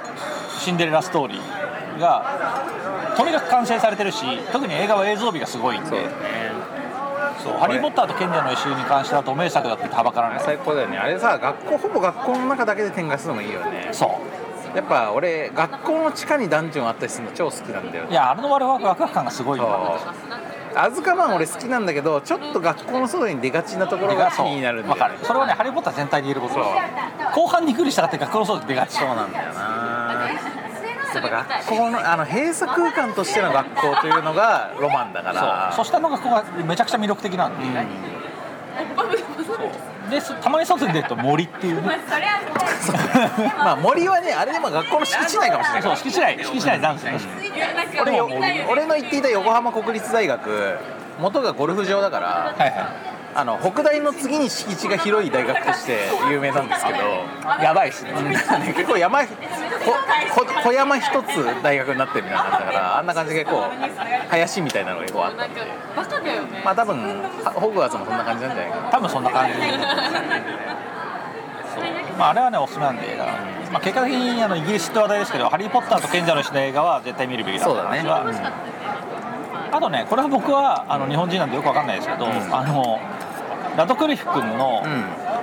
[0.59, 2.25] シンデレラストーリーが
[3.17, 5.89] とにかく完成されてるし特に映画は映像美がすごいんで。
[5.89, 6.01] そう。
[7.43, 10.41] そうハリー・ポッターと賢者の石に関しては透明作だってはばからない。
[10.41, 10.99] 最高だよね。
[10.99, 13.89] あれさ学校ほぼ学校の中だけで展開するのもいいよね。
[13.93, 14.07] そ
[14.75, 14.77] う。
[14.77, 18.11] やっぱ俺学校の地下にダンジョンあったりするの超好きなんだよね。
[18.11, 19.99] いやあれのワクワクワク感がすごいよ。
[20.75, 25.17] アズカバン俺好きなんだけどちょっと学校の外に出がちなところが気になるんだわよね。
[25.17, 25.27] かる。
[25.27, 26.65] それはねハリー・ポッター全体で言えることそう
[27.35, 28.99] 後半に来るに従って学校の外に出がち。
[28.99, 29.92] そうなんだよな
[31.19, 35.73] やっぱ学校のあの閉鎖空間としての学校というのがロマンだから。
[35.75, 35.85] そう。
[35.85, 37.67] そしたの学校がめちゃくちゃ魅力的なんで、
[40.11, 41.99] でそたまに外に出ると森っていうね。
[43.59, 45.83] まあ 森はねあれでも学校の敷地内かもしれない。
[45.83, 46.39] そう敷地内。
[46.45, 47.21] 敷地内なんですね、
[48.01, 48.29] 俺よ
[48.69, 50.79] 俺の行っていた横浜国立大学
[51.19, 55.99] 元がゴルフ場だからはいはあの北大の次に敷地が広い大学として
[56.31, 58.13] 有名なんですけどいやばいっすね。
[58.77, 59.27] 結構山こ
[60.37, 63.65] こ小山一つ大学になってるみたいな感じだからあんな感じで結構
[64.29, 65.61] 林みたいなのが結構あったんで。
[66.65, 67.23] まあ多分
[67.55, 68.89] ホグワーツもそんな感じなんじゃないかな。
[68.91, 69.53] 多分そんな感じ。
[72.19, 73.39] まあ、あれはねおすすめなんでだから、
[73.73, 78.03] まあ、結果的にあのイギリスって話題ですけど「ハリー・ポッターと賢者の石」の映画は絶対見るべきだそうだね。
[78.03, 78.25] が
[79.73, 83.01] あとねこれは僕はあの日本人なんでよくわかんないですけど、あの
[83.77, 84.83] ラドクリフ君の、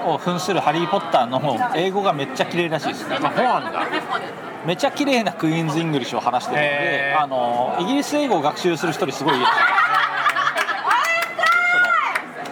[0.05, 1.41] を扮するハリー・ポッターの
[1.75, 3.09] 英語がめっちゃ綺麗らしいです。
[3.09, 3.87] ねそうなんだ。
[4.65, 9.47] めっちゃ綺麗な Queen's English を話してるんであのイギリス英語を学習する人にすごいいいで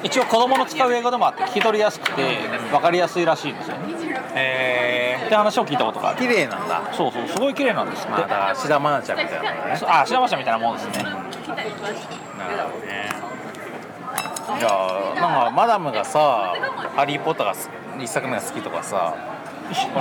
[0.08, 2.38] 一応子供の使う英語でもあって聞き取りやすくて
[2.72, 3.94] 分かりやすいらしいんですよね。
[4.36, 6.22] へって話を聞いたことがあえる。
[6.22, 6.82] 綺麗なんだ。
[6.94, 9.80] そうそうすごい綺麗なんですって、まあだから志田愛菜ちゃんみたいなのね。
[9.88, 11.06] あ白馬車みたいなもんですね
[11.48, 13.10] なるほどね。
[14.60, 14.68] いや
[15.20, 16.56] なんかマダムがさ
[16.96, 17.54] 「ハリー・ポッター」が
[18.00, 19.14] 一作目が好きとかさ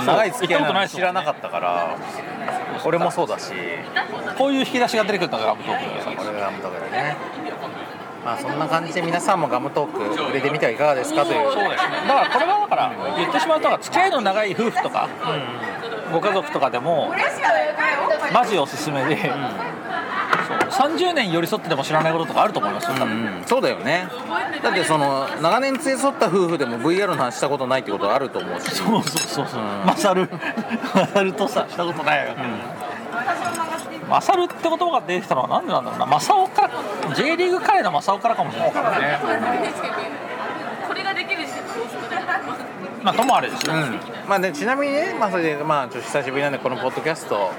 [0.07, 1.97] 長い付き合いなのに知らなかったから
[2.85, 3.53] 俺もそうだし。
[4.39, 7.17] こういう引き出しが出てくるのがガムトークですこれがガムトークだね。
[8.25, 11.53] まあそんな感じで皆さんもガムトーク触れてみてはいかがですかという。
[11.53, 11.97] そうですね。
[12.07, 15.09] だからこれはだから言ってしまうと付き合いの長い夫婦とか、
[16.13, 17.15] ご家族とかでも
[18.33, 19.33] マジおすすめで、そう
[20.77, 24.09] 30年寄り添ってでも知らないこととかあると思いますようんそうだよね。
[24.63, 28.71] だってその長年連れ添った夫婦でも VR の話したことないってことあると思うし。
[28.71, 29.87] そうそうそうそう、うん。
[29.87, 30.29] マサル
[30.95, 32.41] マサルとさしたことないわけ、
[34.09, 36.07] マサルって言葉が出てきたのはなんでなんだろうな。
[36.07, 39.19] マサオから J リーグ彼のマサオからかもしれないからね。
[40.87, 41.53] これができるし
[43.03, 44.01] まあともあれですよ、うん。
[44.29, 47.51] まあね、ちなみにね、まあ、それで、まあ、ちょっと久しぶりなんでこのポッドキャスト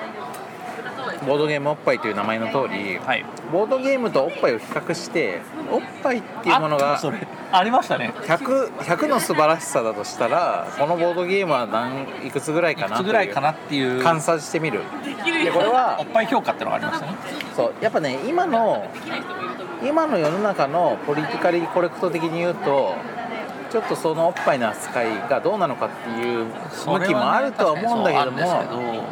[1.28, 3.26] ボードゲームおっぱいという名前の通り、はい。
[3.52, 7.02] ボードゲームとおっぱいを比較しておっぱいっていうものあが
[7.52, 8.14] ありましたね。
[8.22, 14.02] 100, 100の素晴らしさだとしたらこのボードゲームは何いくつぐらいかいなくつぐらいかなっていう。
[14.02, 14.82] 観察してみる。
[15.44, 17.14] でこれおはっぱい評価ってのがありましたね。
[17.56, 18.90] そうやっぱね今の
[19.84, 22.96] 今の世の中のポリティカリーコレクト的に言うと
[23.70, 29.04] ちょっとそのおっぱいの扱いがどうなのかっていう向きもあるとは思うんだけども、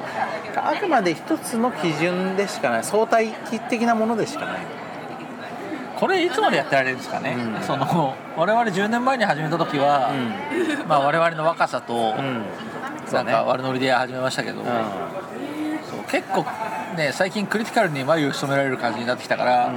[0.55, 2.83] あくまで一つの基準でしかない。
[2.83, 3.29] 相対
[3.69, 4.59] 的なものでしかない。
[5.99, 10.11] これいつまでやってられるんですかね、うんその我々10年前に始めた時は、
[10.87, 12.43] まあ我々の若さと、うん。
[13.13, 14.65] なんか悪ノリで始めましたけど、うん。
[14.65, 16.43] そう結構
[16.97, 19.71] ね最近クリティカルに眉を潜められる感じになってきたから、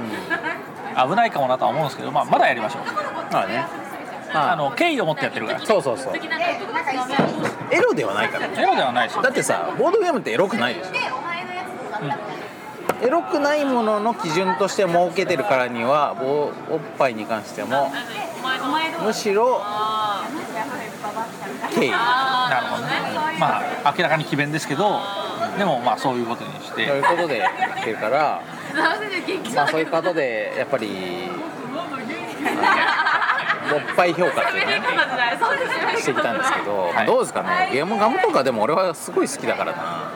[1.07, 2.81] 危ないかもなとは思うんですけど、まあ、まだやりましょう。
[3.31, 3.59] まあね。
[3.59, 3.88] ま
[4.33, 5.59] あの敬意を持ってやってるから。
[5.59, 6.13] そうそうそう。
[7.71, 9.17] エロではないからエロではないです。
[9.17, 10.91] よだってさボードゲームってエロくないでしょ、
[13.05, 17.91] エロくないものの基準として設けてるからにはおおっぱいに関しても
[19.03, 19.61] むしろ
[21.75, 21.91] 敬意。
[21.91, 22.93] なるほどね。
[23.39, 23.63] まあ
[23.97, 24.99] 明らかに詭弁ですけど
[25.57, 27.49] でもまあそういうことにしとていうことでや
[27.79, 28.41] ってるから
[29.55, 30.89] まあそういうことでやっぱり
[33.77, 34.81] っぱい評価っていうね
[35.97, 37.05] してきたんですけど、はい。
[37.05, 40.11] どうですかねゲームガムとかでも俺はすごい好きだからな。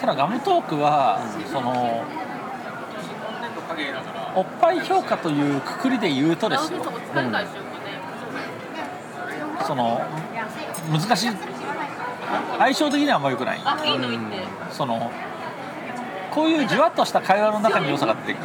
[0.00, 1.18] ただガムトークは、
[1.50, 2.04] その
[4.34, 6.84] おっぱい評価というくくりで言うとですよ。
[9.66, 10.00] その
[10.92, 11.30] 難しい。
[12.58, 13.60] 相性的にはあんま良くない。
[13.64, 14.36] あいいの言って。
[14.70, 15.10] その
[16.30, 18.42] こういうじわっとした会話の中に良さが出てくる。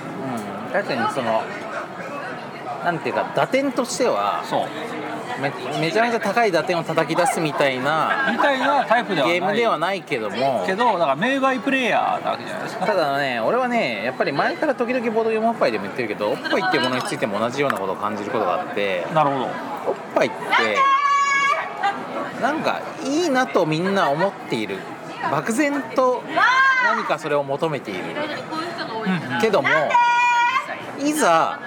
[0.67, 0.71] うん。
[0.71, 1.41] 確かにその
[2.83, 4.67] なんていうか打点としてはそう。
[5.39, 5.49] め
[5.79, 9.39] めちゃめちゃ高い打点を叩き出すみたいなみたいなタイプではない。
[9.39, 10.63] ゲームではないけども。
[10.65, 12.85] けどだから名バイプレイヤーなわけじゃないですか。
[12.85, 19.45] ただね俺はねやっぱり前から時々ボードゲームおっぱいでも言ってるけどおっぱいっていうものについても同じようなことを感じることがあってなるほど。
[19.45, 19.51] おっ
[20.13, 20.77] ぱいって
[22.41, 24.77] なんかいいなとみんな思っている。
[25.31, 26.23] 漠然と
[26.83, 28.03] 何かそれを求めている。
[29.41, 29.69] けども
[30.99, 31.59] いざ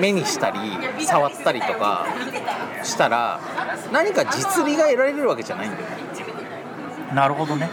[0.00, 0.58] 目にしたり
[1.04, 2.06] 触ったりとか
[2.82, 3.40] したら
[3.92, 5.82] 何か実利が得られるわけじゃないんだよ。
[5.84, 5.98] ね
[7.14, 7.70] なるほどね。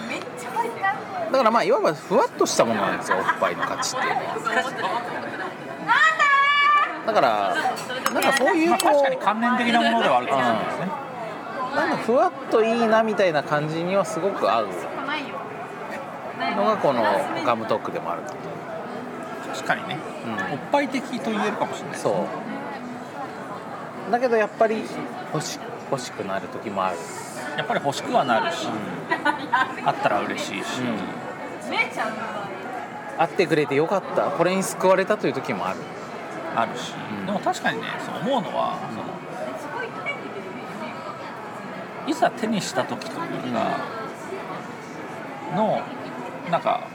[1.32, 4.36] だからまあいわばふわっとしたものなんですよおっぱいの価値っていうのは。
[7.05, 7.55] だから
[8.13, 10.86] なんかそういうまあ、こ確かにう関連的なものではあるかもしれないですね。
[11.76, 14.67] なんかふわっといいなみたいな感じにはすごく合う。
[16.55, 17.03] のがこの
[17.45, 18.21] ガムトークでもある
[19.53, 20.14] 確かにね、うん
[20.51, 21.91] おっぱい的と言えるかもしれない。
[21.91, 22.28] ですそ
[24.09, 24.11] う。
[24.11, 24.84] だけどやっぱり
[25.34, 25.59] 欲し
[25.91, 26.97] 欲しくなる時もある。
[27.57, 28.67] やっぱり欲しくはなるし、
[29.86, 30.82] あったら嬉しいし、
[33.17, 34.23] 会ってくれてよかった。
[34.32, 35.80] これに救われたという時もある。
[36.55, 37.26] あるし、うん。
[37.26, 39.03] でも確かにねそう思うのは、その
[42.07, 43.19] いざ手にした時という
[43.53, 43.78] か、
[45.55, 45.82] の
[46.51, 46.88] なんか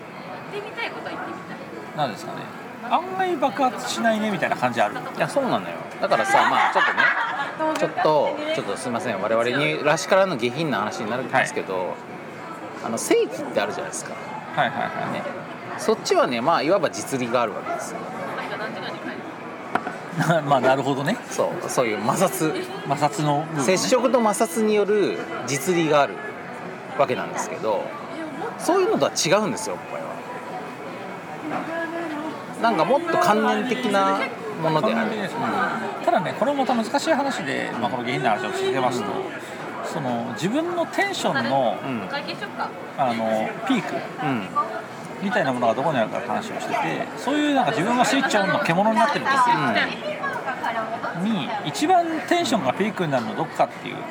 [1.96, 2.59] なんですかね
[2.90, 4.96] 案外爆発しないねみたいな感じある？
[4.96, 5.76] いやそうなのよ。
[6.00, 7.02] だからさまあちょっとね
[7.78, 11.94] ちょっとちょっとすいません我々にらしからぬ下品な話になるんですけど、
[12.84, 14.14] あの正規ってあるじゃないですか。
[14.56, 15.22] はいはいはい、ね。
[15.78, 17.98] そっちはねまあいわば実利があるわけですよ。
[20.42, 21.16] まあなるほどね。
[21.30, 22.52] そうそういう摩擦。
[22.88, 23.62] 摩擦のね。
[23.62, 26.14] 接触と摩擦による実利がある
[26.98, 27.84] わけなんですけど
[28.58, 30.09] そういうのとは違うんですよおっぱいは
[32.62, 34.20] なんかもっと観念的な
[34.62, 35.10] ものである。
[35.10, 35.30] ね
[36.04, 39.06] ただねこれもまた難しい話で、まあ、この下品な話を続けますと、
[39.84, 41.78] その自分のテンションの
[42.98, 43.94] あのピーク
[44.24, 44.48] うん。
[45.22, 49.32] みたいなものがどこにあるかって話をしててそういうなんか自分がスイッチオンの獣になってる時
[51.22, 53.96] に一番テンションがピークになるのどこかっていう。
[53.96, 54.02] と、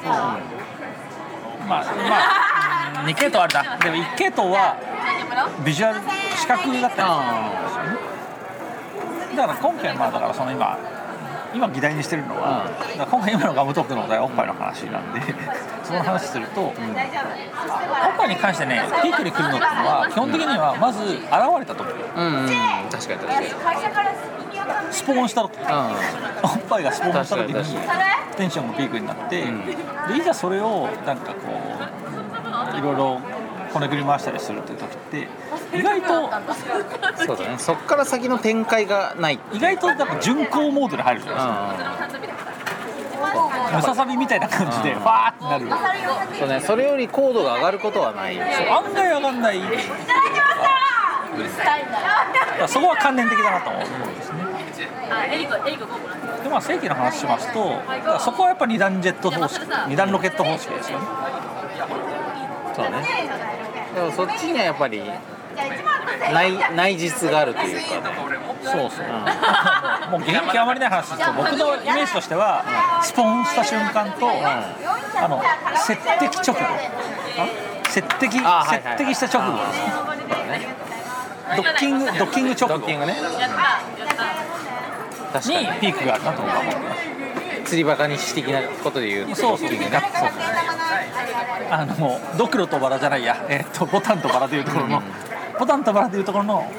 [1.68, 4.78] まあまあ2系統あるなでも1系統は
[5.66, 6.00] ビジュアル
[6.38, 8.19] 視覚だったりするんですよね
[9.40, 10.78] だから今回まあだからその今
[11.54, 12.98] 今議題にしてるのは、うん。
[12.98, 15.22] だから今回今のガムトークのお題はおっぱいの話なんで
[15.84, 16.74] その話すると、おっ
[18.18, 21.22] ぱいに関してねピークに来るのっていうのは基本的にはまず現
[21.60, 22.50] れた時うんうん。
[22.92, 23.48] 確かに確かに。
[24.92, 25.58] スポーンした時
[26.44, 27.80] おっぱいがスポーンした時に
[28.36, 29.66] テンションがピークになって、うん。
[29.66, 29.74] で
[30.18, 31.38] いざそれをなんかこ
[32.76, 33.22] ういろいろ
[33.74, 35.28] こねくり回したりするっていう時って
[35.74, 36.30] 意外と
[37.26, 37.58] そうだね。
[37.58, 39.40] そっから先の展開がない。
[39.54, 43.76] 意外となんか巡航モードに入るじゃないですか。
[43.76, 45.00] ムササビみたいな感じでうん。
[45.00, 45.82] ファーってなる。
[46.40, 46.60] そうね。
[46.60, 48.40] それより高度が上がることはない。
[48.40, 49.62] 案外上がんない。
[52.68, 53.84] そこは関連的だなと思う。
[53.84, 54.40] んですね
[55.12, 55.96] あエリコエリコこ
[56.40, 57.82] うでまあ正規の話しますと
[58.20, 59.62] そこはやっぱ二段ジェット方式。
[59.88, 61.06] 二段ロケット方式ですよね。
[62.76, 63.04] そうね。
[63.96, 65.02] でもそっちにはやっぱり
[66.32, 67.96] 内内実があるというか。
[67.96, 68.40] ね。
[68.64, 69.08] そうそう、
[70.12, 72.64] もう元気あまりない話ですと僕のイメージとしては
[73.02, 75.42] スポンした瞬間と、あの
[75.76, 76.62] 接敵直後。
[77.90, 78.44] 接敵接
[78.98, 79.58] 敵した直後。
[81.56, 82.88] ドッキングドッキング直後。
[82.88, 82.98] に
[85.58, 87.10] にピークがあるなと思ってます
[87.66, 89.36] 釣りバカにし的なことで言うと。
[89.36, 89.70] そうそう。
[89.70, 89.80] そう
[91.72, 95.04] あのドクロとバラじゃないや、えっとボタンとバラでいうところの、
[95.60, 96.72] ボタンとバラでいうところの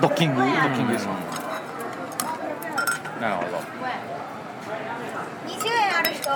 [0.00, 1.04] ドッキングドッキングです。
[1.06, 1.12] よ、
[3.20, 3.58] なるほど。
[5.46, 6.30] 20円ある人。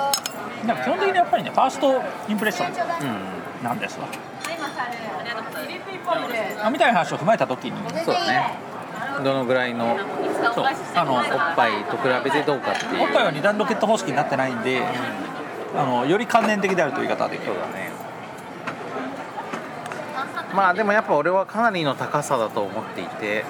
[0.66, 2.72] でも基本的にやっぱりねファーストインプレッションう
[3.60, 3.64] ん。
[3.64, 4.06] なんですわ。
[6.62, 7.72] あみたいな話を踏まえた時に。
[8.04, 8.54] そうだね。
[9.22, 9.98] どのぐらいの
[10.54, 11.24] そうあのおっ
[11.56, 13.02] ぱいと比べてどうかっていう。
[13.02, 14.82] おっぱいは二段ロケット方式になってないんで、
[15.76, 17.52] あのより関連的であるという言い方はできる。
[17.52, 17.97] そうだね
[20.54, 23.44] まあでもやっぱ俺はかなりの高さだと思っていて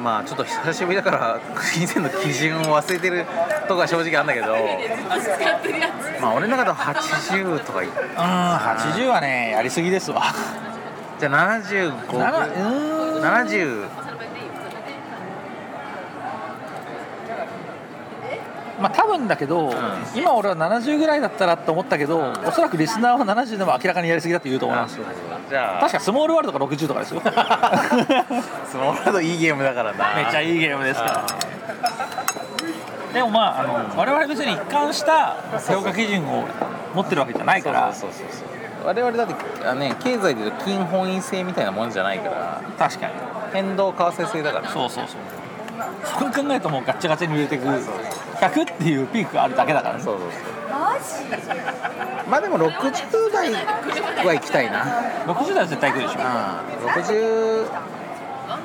[0.00, 1.40] まあちょっと久しぶりだから
[1.76, 3.26] 以前の基準を忘れてる
[3.68, 4.46] とこは正直あんだけど
[6.22, 10.22] まあ俺の中では80とかいうん80はねやりすぎですわ。
[11.18, 13.84] じゃあ75ならうーん70
[18.80, 19.72] まあ多分だけど、
[20.14, 24.98] 今俺は70ぐらいだったらと思ったけど、おそらくリスナーは70でも明らかにやりすぎだって言うと思います。
[24.98, 25.04] よ
[25.48, 25.80] じゃあ。
[25.80, 27.20] 確かスモールワールドが60とかですよ。
[28.66, 30.14] スモールワールドいいゲームだからな。
[30.16, 31.12] めっちゃいいゲームですから。
[31.22, 31.26] ね
[33.12, 35.36] でもまああの我々別に一貫した
[35.68, 36.44] 評価基準を
[36.94, 37.92] 持ってるわけじゃないから。
[37.92, 39.34] そうそうそうそう我々だって
[39.66, 42.60] あ、ね、経済でいうと金本位制みたいなもんじゃないから。
[42.78, 43.12] 確かに。
[43.52, 44.68] 変動為替制だから。
[44.68, 45.39] そうそうそう
[46.04, 49.06] そこ考えるともうガッチャガチャに売れていく100っていう。
[49.08, 50.18] ピークがあるだけだからねそう。
[50.18, 51.56] そうそう。
[52.28, 54.84] まあでも60代は行きたいな。
[55.26, 56.20] 60代は絶対行くでしょ。
[56.20, 56.90] うん。
[56.90, 57.99] 60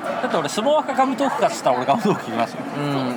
[0.04, 2.58] だって俺相撲若ガムトークかっつったら俺ガムトーク言いますよ。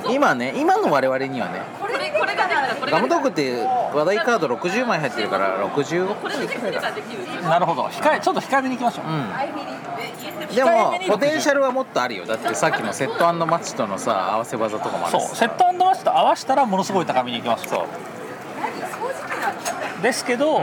[0.06, 0.12] うん。
[0.12, 1.62] 今ね今の我々にはね。
[1.80, 3.62] これこれができたこれがガムトークって
[3.94, 7.84] 話題カード60枚入ってるから65これでできるからできるなるほど。
[7.84, 10.54] 控えちょっと控えめにいきましょう、うん。
[10.54, 12.26] でもポテンシャルはもっとあるよ。
[12.26, 15.26] だってさっきのセットマッチとのさ合わせ技とかもあるし。
[15.26, 17.84] そうセットマッチと合わせたらものすごい高みに行きますそう
[20.02, 20.62] ですけど、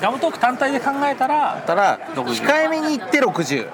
[0.00, 3.68] ガムトーク単体で考えたらたら60控えめにいって60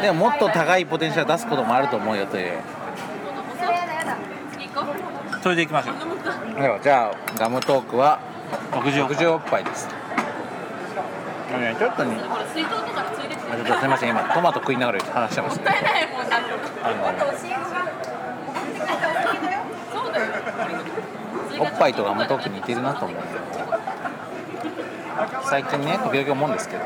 [0.00, 2.52] でももっと高いポテンシャル出すこともあると思うよという。
[5.42, 5.96] それでいきましょう。
[6.60, 8.20] ではじゃあガムトークは
[8.72, 9.88] 60 60おっぱいです。
[9.88, 12.16] ねちょっとね。
[12.16, 14.10] これ水筒とかついてきてあちょっとすみません。
[14.10, 16.46] 今トマト食いながら話してましもったいないもんだって
[16.80, 16.92] たあ
[19.92, 20.26] そうだよ
[21.62, 23.18] のおっぱいとガムトーク似てるなと思う
[25.44, 26.82] 最近ね時々思うんですけど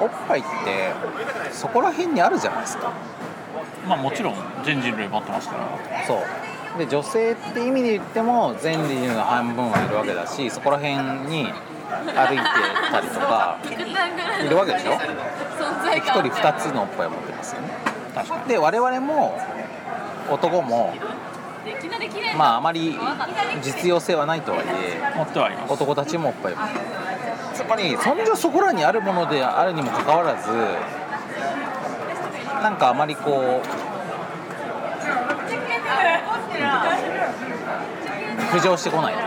[0.00, 0.48] おっぱいって
[1.52, 2.92] そこら辺にあるじゃないですか。
[3.86, 4.34] まあもちろん
[4.64, 6.04] 全人類持ってますから。
[6.06, 6.78] そう。
[6.78, 10.96] で女性って意味で言っても全人類の半分はいるわけだしそこら辺
[11.30, 12.44] に歩いて
[12.90, 13.58] たりとか
[14.44, 14.92] いるわけでしょ？
[14.92, 17.68] 存在1人感2つのおっぱいを持ってますよね。
[18.14, 18.42] 確かに。
[18.48, 19.38] で我々も
[20.30, 20.92] 男も
[22.36, 22.98] まああまり
[23.62, 25.72] 実用性はないとはいえ持ってはいます。
[25.74, 26.56] 男たちもおっぱいを
[27.64, 30.50] つまりそんじょそこらにあるものであるにもかかわらず
[32.62, 33.66] なんかあまりこう
[38.54, 39.20] 浮上してこない、うん。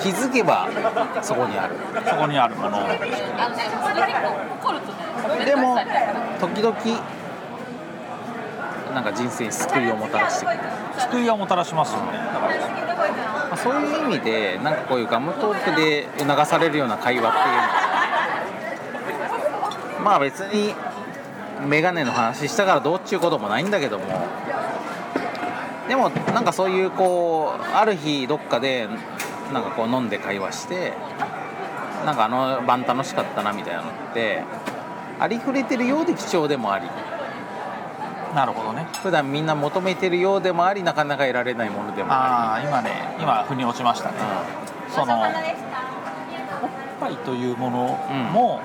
[0.00, 0.68] 気づけば
[1.22, 1.74] そこにある。
[2.06, 2.88] そこにあるもの。
[5.44, 5.78] でも
[6.40, 6.74] 時々
[8.94, 10.46] なんか人生に救いをもたらして
[11.10, 12.12] 救いはもたらしますよね。
[12.12, 12.48] だか
[12.86, 17.94] らまあ、そういう意味でなんかこういうガムトークで促されるような会話っていうのは
[20.04, 20.74] まあ別に
[21.66, 24.04] メガネの話したからどうっちゅうこともないんだけども。
[25.88, 28.88] でもなんかそういうこうある日どっかで
[29.52, 30.94] なんかこう飲んで会話して
[32.06, 34.42] なんかあの晩楽しかったなみたいなのって
[35.20, 36.86] ありふれてるようで貴重でもあり。
[38.34, 38.86] なるほどね。
[39.02, 44.16] 普段みんな求めてるようでもありなかなか得られないものでもあああ今ね今腑に落ちましたね。
[44.88, 45.28] り、そのおっ
[47.00, 48.32] ぱいというものうん。
[48.32, 48.60] も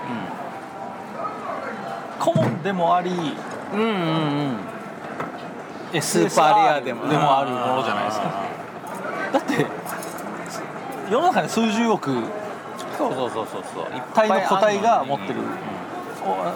[2.20, 3.96] コモンでもありうん、うんうん。
[5.94, 8.44] うんスーパーレアでもでもあるものじゃないですか。
[9.34, 9.66] だって
[11.12, 12.12] 世の中に数十億
[12.96, 13.96] そうそうそうそうそう。
[13.96, 15.40] いっ体の個体が持ってる。
[15.40, 15.48] うん。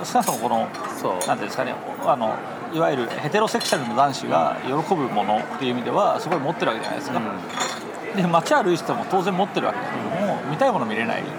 [0.01, 0.67] お少なくともこの
[1.01, 1.11] そう。
[1.13, 1.73] なんていうんですかね
[2.05, 2.35] あの
[2.73, 7.21] いわゆるヘテロセクシャルの男子が喜ぶものっていう意味ではすごい持ってるわけじゃないですか、
[8.15, 11.33] で街歩いてても当然持ってるわけだけども、見たいもの見れないっていう。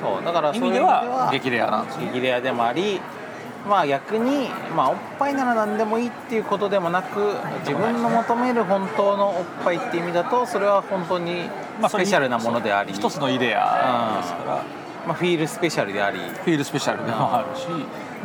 [0.00, 2.10] そうだから意そういう味では激レアなんですよ。
[2.12, 3.00] 激レアでもあり
[3.68, 14.64] まあ逆に、まあ、おっぱいなら何でもいいっていうことでもなく自分の求める本当のおっぱいっていう意味だとそれは本当にまあスペシャルなものであり、一つのイデアですから
[15.06, 16.18] まあ、フィールスペシャルであり。
[16.18, 17.66] フィールスペシャルでもあるし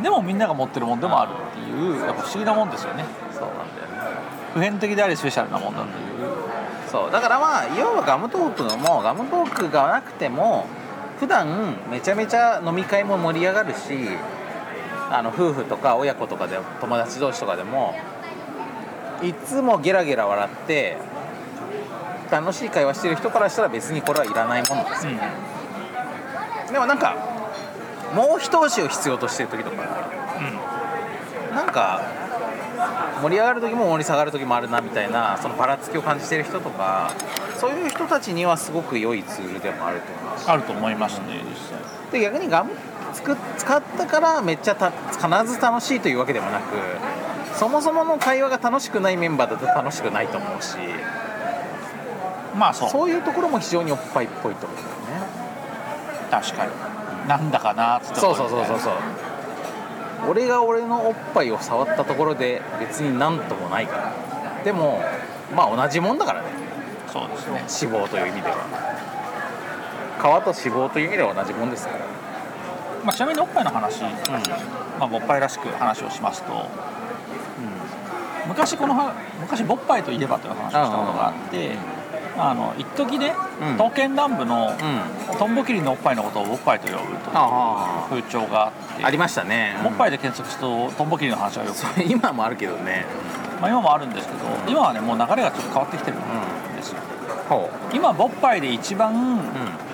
[0.02, 3.04] でもみんなが持ってるもんでもあるっていうやっぱ不思議なもんですよね。
[3.32, 4.20] そうなんだよね。
[4.54, 5.92] 普遍的でありスペシャルなもんだという。
[6.90, 7.10] そう。
[7.10, 10.66] だからまあ要はガムトークのもガムトークがなくても
[11.18, 13.78] 普段めちゃめちゃ飲み会も盛り上がるし
[15.10, 17.94] あの夫婦とか親子とかで友達同士とかでも
[19.22, 20.98] いつもゲラゲラ笑って
[22.30, 25.12] 楽しい会話してる人からしたら別にこれはいらないものですよ、
[26.72, 27.16] でもなんか
[28.14, 29.76] もう一押しを必要としてる時とか。
[31.54, 32.02] なんか
[33.22, 37.14] 盛り上がる時も盛り下がる時もあるなみたいなそのばらつきを感じてる人とか
[37.58, 40.50] そういう人たちにはすごく良いツールでもあると思います。
[40.50, 42.12] あると思いますね実際。
[42.12, 42.72] で逆にガム
[43.14, 46.76] つく使ったからめっちゃた必ず楽しいというわけでもなく
[47.54, 50.76] そもそもの会話が楽しくないメンバーだと楽しくないと思うし。
[52.54, 52.90] まあそう。
[52.90, 54.78] そういうところも非常におっぱいっぽいと思う
[56.40, 56.72] 確かに。
[57.28, 58.92] なんだかなっつってそうそうそうそうそう。
[60.28, 64.12] 俺が俺のおっぱいを触ったところで別になんともないから。
[64.64, 65.02] でも
[65.54, 66.48] まあ同じもんだからね。
[67.12, 67.90] そうですね。
[67.90, 68.56] 脂肪という意味では。
[70.18, 70.42] 皮と脂
[70.88, 72.00] 肪という意味では同じもんですから。
[73.04, 74.10] まあ、ちなみにおっぱいの話、うん。
[74.98, 76.66] まあ、おっぱいらしく話をしますと、
[78.48, 81.76] 昔このは昔ボッパイといえばという話をしたことがあって、
[82.38, 83.72] あの一時ね、うん。
[83.72, 85.36] 刀剣乱舞のうん。
[85.38, 89.04] トンボキリのおっぱいのことをボッパイと呼ぶというあ風潮があって。
[89.04, 89.76] ありましたね。
[89.82, 93.04] ボッパイで検索するとトンボキリの話がよく、今もあるけどね。
[93.60, 96.20] まあ、今もあるんですけど今はねもう流れがちょっと変わってきてるん
[96.76, 96.98] ですよ。
[97.48, 99.42] ほ今ボッパイで一番、ボ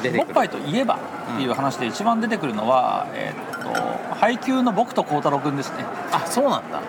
[0.08, 0.98] ッパイといえば
[1.34, 5.84] っていう話で一番出てくるのは、えーっと配給の僕と孝太郎君ですね。
[6.12, 6.80] あそうなんだ。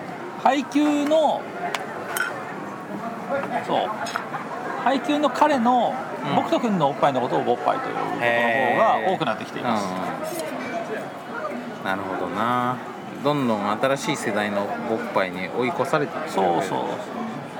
[0.42, 1.40] 配給の
[3.66, 3.90] そう
[4.84, 5.94] 配給の彼の、
[6.28, 6.36] うん。
[6.36, 9.86] 僕と君のおっぱいのことをボッパイという方が多くなってきています、
[11.78, 12.76] うん、なるほどな。
[13.22, 16.78] どんどん新しい世代のボッパイに追い越されていくそうそう。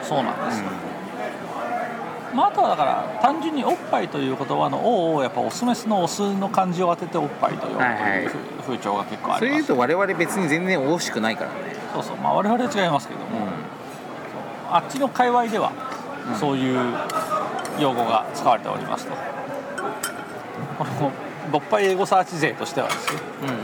[0.02, 8.22] そうなんです、うまあ、あとはだから単純におっぱいという言葉の「お」をやっぱオスメスのオスの漢字を当てておっぱいと呼ぶとはいはい。
[8.22, 9.52] いうふ風潮が結構あります。
[9.52, 11.56] 言うと我々別に全然惜しくないからね、
[11.94, 12.02] そう。
[12.02, 13.48] そうまあ我々は違いますけども、う
[14.70, 15.93] あっちの界隈ではうん
[16.38, 16.94] そういう
[17.78, 19.14] 用語が使われておりますと、
[20.78, 21.12] この
[21.52, 23.20] ボッパイ英語サーチ勢としてはですね。
[23.20, 23.54] ん、うん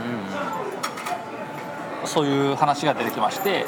[2.03, 2.07] うん。
[2.07, 3.65] そういう話が出てきまして、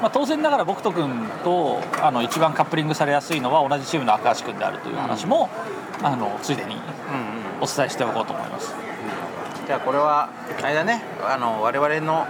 [0.00, 5.48] まあ、当然ながら僕と君とあの一番カップリングされやすいのは同じチームの赤橋君であるという話も、
[6.02, 6.82] あのついでにうんうん。
[7.62, 8.74] お伝えしておこうと思います。
[9.66, 10.28] じゃあこれは
[10.62, 11.02] あれだね。
[11.24, 12.26] あの我々の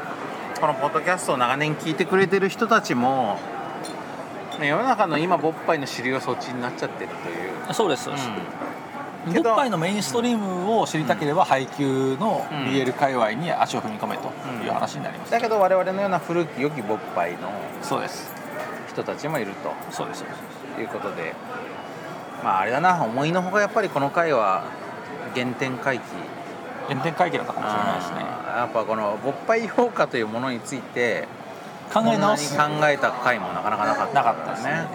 [0.60, 3.51] このポッドキャストを長年聞いてくれてる人たちもね
[4.66, 8.30] 世の中の今ボッパイの主流はそっちになっちゃってるという、そうですそうです、
[9.32, 12.64] けどボッパイのメインストリームを知りたければ配給のうん。
[12.66, 14.28] BL 界隈に足を踏み込めと
[14.64, 17.50] いう話になります、だけど我々のような古き良きボッパイの
[17.82, 18.32] そうです。
[18.88, 19.52] 人たちもいる
[19.90, 20.42] そうですそうです。
[20.74, 21.34] ということで。
[22.44, 24.64] まああれだな思いのほかやっぱりこの回は
[25.34, 26.04] 原点回帰。
[26.88, 28.16] 原点回帰だったかもしれないですね。
[28.18, 31.28] やっぱこのボッパイ評価というものについて
[31.92, 32.56] 考え直す。
[32.56, 34.86] 考えた回もなかなかなかったなかったですね。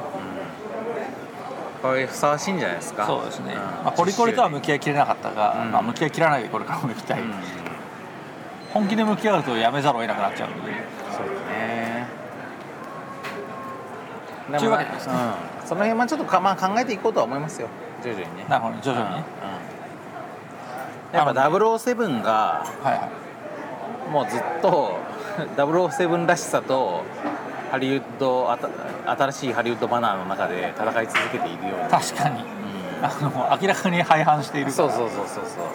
[1.81, 1.89] うん。
[1.89, 3.05] これふさわしいんじゃないですか？
[3.05, 3.55] そうですね、ん。
[3.55, 5.71] まあ、ポリコレとは向き合いきれなかったが、うん。
[5.71, 7.33] まあ、向き合いきらないでこれからも行きたい、うん。
[8.73, 10.73] 本気で向き合うとやめざるを得なくなっちゃうので。
[11.11, 12.07] そうだね。
[14.57, 15.13] というわけでですね。
[15.13, 15.17] う
[15.65, 17.67] ん、その辺はちょっとか、まあ、考えていこうとは思いますよ。
[18.03, 18.45] 徐々にね。
[18.47, 19.23] なるほど徐々にね、
[21.13, 23.09] やっぱ007がはいは
[24.07, 24.09] い。
[24.11, 24.97] もうずっと
[25.55, 27.03] 007らしさと
[27.71, 28.49] ハリウッド
[29.05, 32.41] 新しいハリウッドバナーの中で戦い続けているような、確かに。
[32.41, 32.45] う
[33.01, 35.65] あの明らかに廃反していん、るそうそうそうそうそう。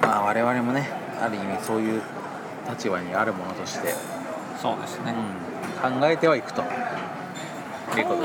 [0.00, 0.88] まあ我々もね
[1.20, 2.02] ある意味そういう
[2.70, 3.94] 立場にあるものとして、
[4.60, 5.14] そうですね、
[5.84, 6.62] うん、考えてはいくと。
[6.62, 6.68] 考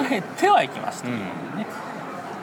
[0.09, 1.19] えてはいきますといううん。
[1.57, 1.65] ね、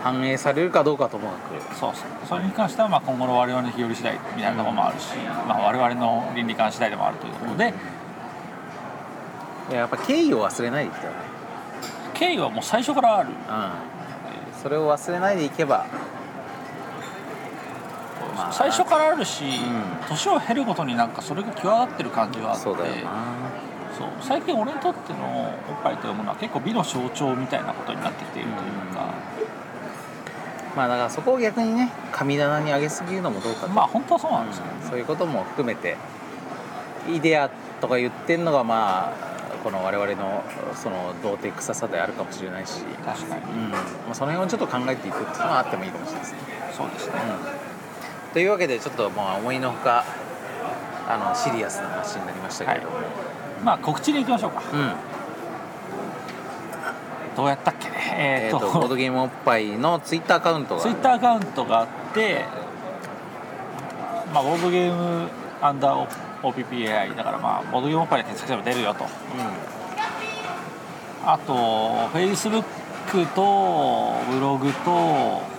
[0.05, 1.75] 反映されるかどうかともかく。
[1.75, 5.17] そうそうそれに関してはまあ今後の我々の日和次第みたいなところもあるし、
[5.49, 7.73] まあ、我々の倫理観次第でもあるということで、
[9.71, 11.17] いややっぱ敬意を忘れないでいきたいね。
[12.13, 13.31] 敬意はもう最初からある。
[13.31, 13.35] うん。
[14.63, 15.87] それを忘れないでいけば。
[18.37, 18.53] まあ。
[18.53, 19.49] 最初からあるし、ん。
[20.07, 22.63] 年を経るごとになんかそれが際立ってる感じはあって。
[22.63, 23.11] そうだよな。
[23.97, 24.09] そう。
[24.21, 29.15] 最近俺にとってのおっぱいというものは結構美の象徴みたいなことになってきているというか、
[30.77, 34.91] まあだからそこを逆にね神棚に上げすぎるのもどうかと、まあ本当はそうなんですよ、うん。
[34.91, 35.97] そういうことも含めて。
[37.07, 37.51] イデア
[37.81, 39.13] とか言ってんのがまあ
[39.63, 40.43] この我々の
[40.75, 43.43] その童貞臭さであるかもしれないし、確かに。
[43.43, 43.71] うん。
[43.71, 43.79] ま
[44.11, 46.39] あ、その辺をちょっと考えていくっていうのはあってもいいかもしれないですね。
[46.73, 47.13] そうですね、
[48.29, 50.05] うん、というわけでちょっとまあ思いのほか
[51.07, 52.97] あのシリアスな話になりましたけれども、
[53.63, 54.63] まあ告知に行きましょうか。
[54.73, 54.95] うん。
[57.37, 57.91] どうやったっけ？
[57.91, 58.61] ねえー、えーと。
[58.61, 62.45] とボードゲームおっぱいのツイッターアカウントがツイッターアカウントがあって、
[64.33, 65.29] まあ、ボードゲーム
[65.61, 66.09] アンダー
[66.43, 69.05] OPPAI だからまあボードゲームおっぱいで検索すれば出るよと。
[69.05, 69.09] う
[71.27, 71.55] あと
[72.13, 75.55] Facebook とブログと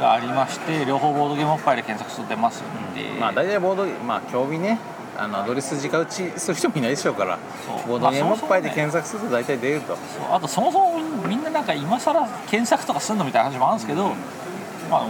[0.00, 4.80] がありまして両方ボードゲームおっぱいで検索すると出ますんで、ん、まあ大体ボードまあ興味ね
[5.16, 7.38] あのドリス直打ちする人もいないでしょうから
[7.86, 9.98] ボードゲームぱいでまあ検索すると大体出ると、そう。
[10.30, 14.08] あとそもそもみんななんか今更検索とかするのみたいな話もあるんですけど、
[14.90, 15.06] まあ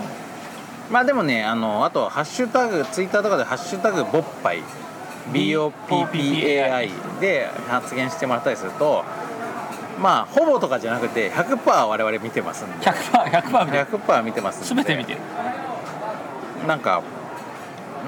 [0.91, 4.63] まあでもねあのあとハッシュタグツイッターとかで「ハッシュタグボッパイ」
[5.33, 9.03] BOPPAI で発言してもらったりすると
[10.01, 12.87] まあほぼとかじゃなくて100%我々見てますんで。
[12.87, 14.83] 100%, 100見て100%見てますんで。
[14.83, 15.21] 全て見てる。
[16.67, 17.03] なんか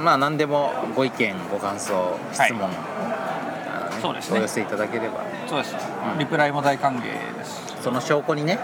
[0.03, 4.39] まあ何でもご意見ご感想質問、あのねそうですね。
[4.39, 5.25] お寄せいただければ。
[5.49, 5.75] そうです、
[6.13, 6.19] うん。
[6.19, 7.83] リプライも大歓迎です。
[7.83, 8.59] その証拠にね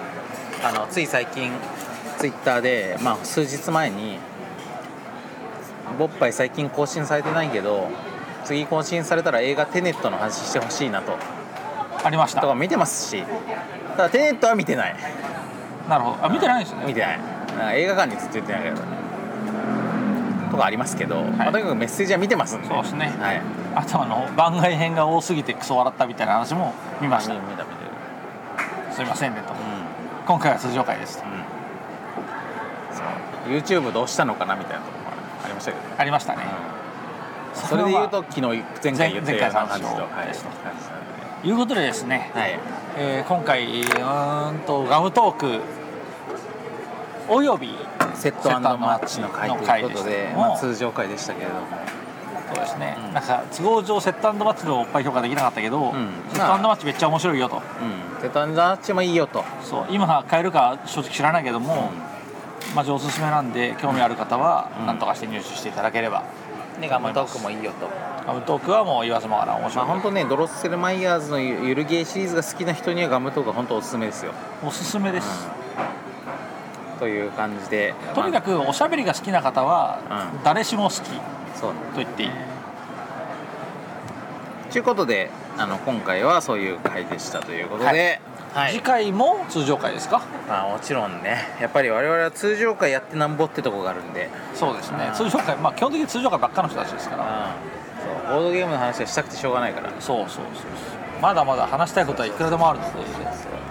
[0.65, 1.53] あのつい最近
[2.19, 4.19] ツイッターで、まあ、数日前に
[5.99, 7.89] 「ボッパイ最近更新されてないけど
[8.45, 11.17] 次更新されたら映画「テネット」の話してほしいなと。
[12.05, 12.41] ありました。
[12.41, 13.23] とか見てますし。
[13.97, 14.97] ただテネットは見てない。
[15.89, 16.27] なるほど。
[16.27, 16.85] あ見てないですね。
[16.87, 17.21] 見てない。
[17.75, 18.77] 映画館にずっと言ってないけど
[20.53, 22.69] とかありますけど、まあとにかくメッセージは見てますんで。
[22.69, 23.13] そうですね。
[23.19, 23.43] はい。
[23.75, 27.65] あとあの番外編が多すぎてクソ笑ったみたいな話も見ました、見た見た
[28.95, 29.53] すみませんねと。
[29.53, 29.57] うん。
[30.27, 31.25] 今回は通常回ですと。
[32.93, 33.53] そう。
[33.53, 35.11] YouTube どうしたのかなみたいなところも
[35.45, 36.43] ありましたけどね、ありましたね。
[37.55, 37.61] うん。
[37.69, 40.03] それで言うと昨日前回言ったような感じとは
[41.45, 41.49] い。
[41.49, 42.59] いうことでですね、ではい。
[42.99, 45.61] えー今回うーんとガムトーク
[47.29, 47.75] および
[48.23, 51.61] セットマッチの回ということでまあ、通常回でしたけれども。
[52.55, 53.15] そうですね、うん。
[53.15, 55.93] なんか都合上セットマッチのおっぱい評価できなかったけど、ん。
[56.33, 57.57] セットマッチめっちゃ面白いよと。
[57.57, 58.21] うん。
[58.21, 61.91] セットマッチもいいよと、そう今買えるか正直知らないけども、
[62.77, 64.87] まあ、おすすめなんで興味ある方はうん。
[64.87, 66.23] 何とかして入手していただければ、
[66.81, 67.89] でガムトークもいいよと。
[68.25, 74.33] ガムトークはもう言わずもがな面ま白い、あ本当ねドロッセルマイヤーズのゆゆるゲーシリーズが好きな人にはガムトークは本当おすすめですよ、
[74.65, 75.62] おすすめです、うん
[77.03, 77.95] という感じで。
[78.15, 79.99] とにかくおしゃべりが好きな方は、
[80.37, 80.45] うん。
[80.45, 81.01] 誰しも好き。
[81.01, 81.03] と
[81.61, 82.31] そう言っていい。
[84.71, 88.21] ということであの今回はそういう回でしたということで、
[88.55, 88.73] はい。
[88.73, 90.23] 次回も通常回ですか？
[90.49, 91.39] まあ、もちろんね。
[91.61, 95.09] やっぱり我々は通常回やってなんぼってとこがあるんで、そうですね。
[95.09, 95.15] うん。
[95.15, 97.57] 通常回まあ基本的に通常回ばっかの人たちですから。
[98.29, 98.37] そう。
[98.37, 99.91] ボードゲームの話はしたくてしょうがないから。
[99.99, 101.21] そうそうそうそう。
[101.21, 102.93] まだまだ話したいことはいくらでもあるので。
[102.93, 103.62] ぱね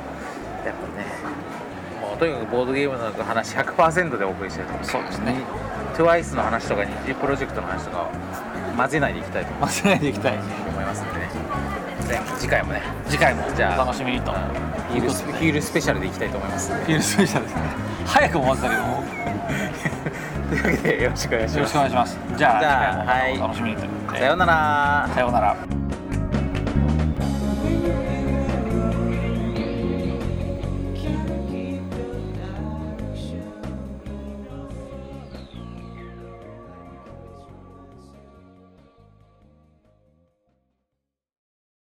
[2.22, 4.73] とにかくボードゲームの話100%でお送りしたいと。
[4.73, 5.43] 思いますそうですね
[5.95, 10.38] TWICE の話とか日時プロジェクトの話とかを混ぜないでいきたいと忘れないでいきたい。
[10.38, 11.30] 思いますんでね
[12.07, 12.84] 前次回もね。
[13.07, 14.31] 次回もじゃあお楽しみにと。
[14.93, 16.72] ヒールスヒールスペシャルでいきたいと思います。
[16.72, 17.45] フィールスペシャル。
[17.45, 17.61] ですね
[18.06, 19.03] 早く思ってたけども。
[20.52, 21.57] というわけでよろしくお願いします。
[21.57, 22.19] よろしくお願いします。
[22.38, 23.77] じゃあじゃあはいお楽しみに
[24.14, 25.10] さようなら。
[25.11, 25.70] さようなら